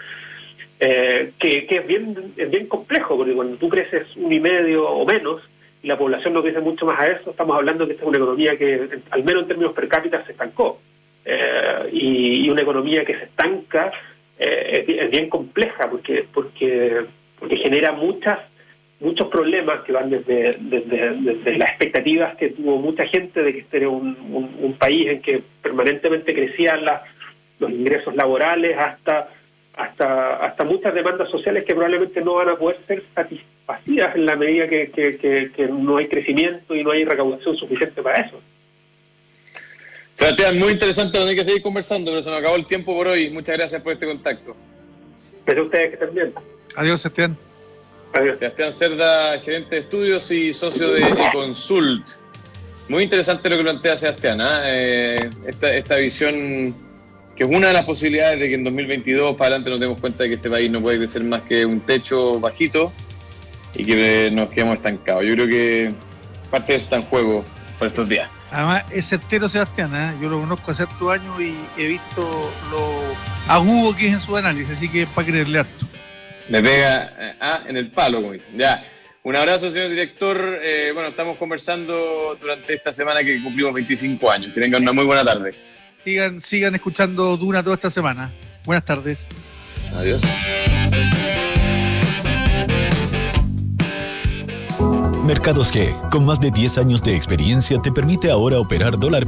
Eh, 0.82 1.32
que, 1.40 1.66
que 1.66 1.78
es, 1.78 1.88
bien, 1.88 2.34
es 2.36 2.52
bien 2.52 2.68
complejo, 2.68 3.16
porque 3.16 3.34
cuando 3.34 3.56
tú 3.56 3.70
creces 3.70 4.14
un 4.18 4.34
y 4.34 4.42
medio 4.42 4.90
o 4.90 5.06
menos, 5.06 5.42
y 5.88 5.90
la 5.90 5.98
población 5.98 6.34
no 6.34 6.44
crece 6.44 6.60
mucho 6.60 6.86
más 6.86 7.00
a 7.00 7.08
eso, 7.08 7.30
estamos 7.32 7.56
hablando 7.56 7.86
que 7.86 7.94
esta 7.94 8.04
es 8.04 8.10
una 8.10 8.18
economía 8.18 8.58
que, 8.58 9.00
al 9.10 9.24
menos 9.24 9.44
en 9.44 9.48
términos 9.48 9.74
per 9.74 9.88
cápita, 9.88 10.22
se 10.26 10.34
estancó. 10.34 10.82
Eh, 11.24 11.90
y, 11.94 12.50
una 12.50 12.62
economía 12.62 13.06
que 13.06 13.18
se 13.18 13.24
estanca 13.24 13.94
eh, 14.38 14.84
es, 14.86 15.10
bien 15.10 15.30
compleja 15.30 15.90
porque 15.90 16.26
porque 16.34 17.06
porque 17.40 17.58
genera 17.58 17.94
muchas 17.94 18.40
muchos 19.00 19.28
problemas 19.28 19.82
que 19.82 19.94
van 19.94 20.10
desde, 20.10 20.58
desde, 20.60 21.58
las 21.58 21.70
expectativas 21.70 22.36
que 22.36 22.50
tuvo 22.50 22.78
mucha 22.80 23.06
gente 23.08 23.44
de 23.44 23.54
que 23.54 23.60
este 23.60 23.78
era 23.78 23.90
un, 23.90 24.18
un, 24.60 24.74
país 24.74 25.08
en 25.08 25.22
que 25.22 25.42
permanentemente 25.62 26.34
crecían 26.34 26.82
los 27.60 27.72
ingresos 27.72 28.16
laborales 28.16 28.78
hasta 28.78 29.30
hasta 29.78 30.46
hasta 30.46 30.64
muchas 30.64 30.94
demandas 30.94 31.30
sociales 31.30 31.64
que 31.64 31.74
probablemente 31.74 32.22
no 32.22 32.36
van 32.36 32.50
a 32.50 32.56
poder 32.56 32.80
ser 32.88 33.04
satisfacidas 33.14 34.16
en 34.16 34.26
la 34.26 34.36
medida 34.36 34.68
que, 34.68 34.90
que 34.92 35.68
no 35.68 35.98
hay 35.98 36.08
crecimiento 36.08 36.76
y 36.76 36.84
no 36.84 36.92
hay 36.92 37.06
recaudación 37.06 37.58
suficiente 37.58 38.02
para 38.02 38.22
eso. 38.22 38.42
Sebastián, 40.18 40.58
muy 40.58 40.72
interesante, 40.72 41.20
hay 41.20 41.36
que 41.36 41.46
seguir 41.46 41.62
conversando, 41.62 42.10
pero 42.10 42.24
se 42.24 42.32
nos 42.32 42.40
acabó 42.40 42.56
el 42.56 42.66
tiempo 42.66 42.98
por 42.98 43.08
hoy. 43.08 43.30
Muchas 43.30 43.56
gracias 43.56 43.80
por 43.84 43.94
este 43.94 44.08
contacto. 44.08 44.56
Pero 45.46 45.66
ustedes 45.66 45.90
que 45.90 45.94
estén 45.94 46.16
bien. 46.16 46.34
Adiós, 46.76 47.02
Sebastián. 47.02 47.38
Adiós. 48.14 48.40
Sebastián 48.40 48.72
Cerda, 48.72 49.40
gerente 49.42 49.76
de 49.76 49.82
estudios 49.82 50.32
y 50.32 50.54
socio 50.54 50.92
de 50.94 51.04
Econsult. 51.04 52.08
Muy 52.90 53.04
interesante 53.04 53.48
lo 53.48 53.58
que 53.58 53.64
plantea 53.64 53.96
Sebastián, 53.96 54.42
¿ah? 54.42 54.64
eh, 54.66 55.30
esta, 55.46 55.76
esta 55.76 55.98
visión 55.98 56.74
que 57.38 57.44
es 57.44 57.50
una 57.50 57.68
de 57.68 57.74
las 57.74 57.86
posibilidades 57.86 58.40
de 58.40 58.50
que 58.50 58.56
en 58.56 58.64
2022 58.64 59.36
para 59.36 59.50
adelante 59.50 59.70
nos 59.70 59.80
demos 59.80 60.02
cuenta 60.02 60.24
de 60.24 60.30
que 60.30 60.36
este 60.36 60.50
país 60.50 60.72
no 60.72 60.82
puede 60.82 60.98
crecer 60.98 61.24
más 61.24 61.44
que 61.44 61.66
un 61.66 61.82
techo 61.82 62.40
bajito 62.40 62.92
y 63.76 63.86
que 63.86 64.30
nos 64.34 64.50
quedemos 64.50 64.78
estancados. 64.78 65.24
Yo 65.24 65.34
creo 65.36 65.48
que 65.48 65.94
parte 66.50 66.72
de 66.72 66.78
eso 66.78 66.86
está 66.86 66.96
en 66.96 67.04
juego 67.04 67.46
por 67.78 67.88
estos 67.88 68.10
días. 68.10 68.28
Además, 68.50 68.92
es 68.92 69.08
certero 69.08 69.48
Sebastián, 69.48 69.94
¿eh? 69.94 70.18
yo 70.22 70.30
lo 70.30 70.40
conozco 70.40 70.72
hace 70.72 70.86
tu 70.98 71.12
años 71.12 71.40
y 71.40 71.54
he 71.80 71.88
visto 71.88 72.22
lo 72.72 73.54
agudo 73.54 73.96
que 73.96 74.08
es 74.08 74.14
en 74.14 74.20
su 74.20 74.36
análisis, 74.36 74.72
así 74.72 74.90
que 74.90 75.04
es 75.04 75.10
para 75.10 75.28
creerle 75.28 75.60
harto. 75.60 75.86
Me 76.50 76.64
pega 76.64 77.14
eh, 77.20 77.36
ah, 77.40 77.64
en 77.68 77.78
el 77.78 77.92
palo, 77.92 78.22
como 78.22 78.34
dicen. 78.34 78.58
Ya. 78.58 78.84
Un 79.24 79.36
abrazo, 79.36 79.70
señor 79.70 79.90
director. 79.90 80.60
Eh, 80.64 80.92
bueno, 80.94 81.10
estamos 81.10 81.38
conversando 81.38 82.38
durante 82.40 82.74
esta 82.74 82.94
semana 82.94 83.22
que 83.22 83.44
cumplimos 83.44 83.74
25 83.74 84.32
años. 84.32 84.54
Que 84.54 84.62
tengan 84.62 84.82
una 84.82 84.94
muy 84.94 85.04
buena 85.04 85.26
tarde. 85.26 85.54
Sigan, 86.08 86.40
sigan 86.40 86.74
escuchando 86.74 87.36
Duna 87.36 87.62
toda 87.62 87.76
esta 87.76 87.90
semana. 87.90 88.32
Buenas 88.64 88.86
tardes. 88.86 89.28
Adiós. 89.94 90.22
Mercados 95.26 95.74
G, 95.74 96.10
con 96.10 96.26
más 96.26 96.40
de 96.40 96.50
10 96.50 96.78
años 96.78 97.04
de 97.04 97.14
experiencia, 97.14 97.82
te 97.82 97.92
permite 97.92 98.32
ahora 98.32 98.58
operar 98.58 98.98
dólar 98.98 99.26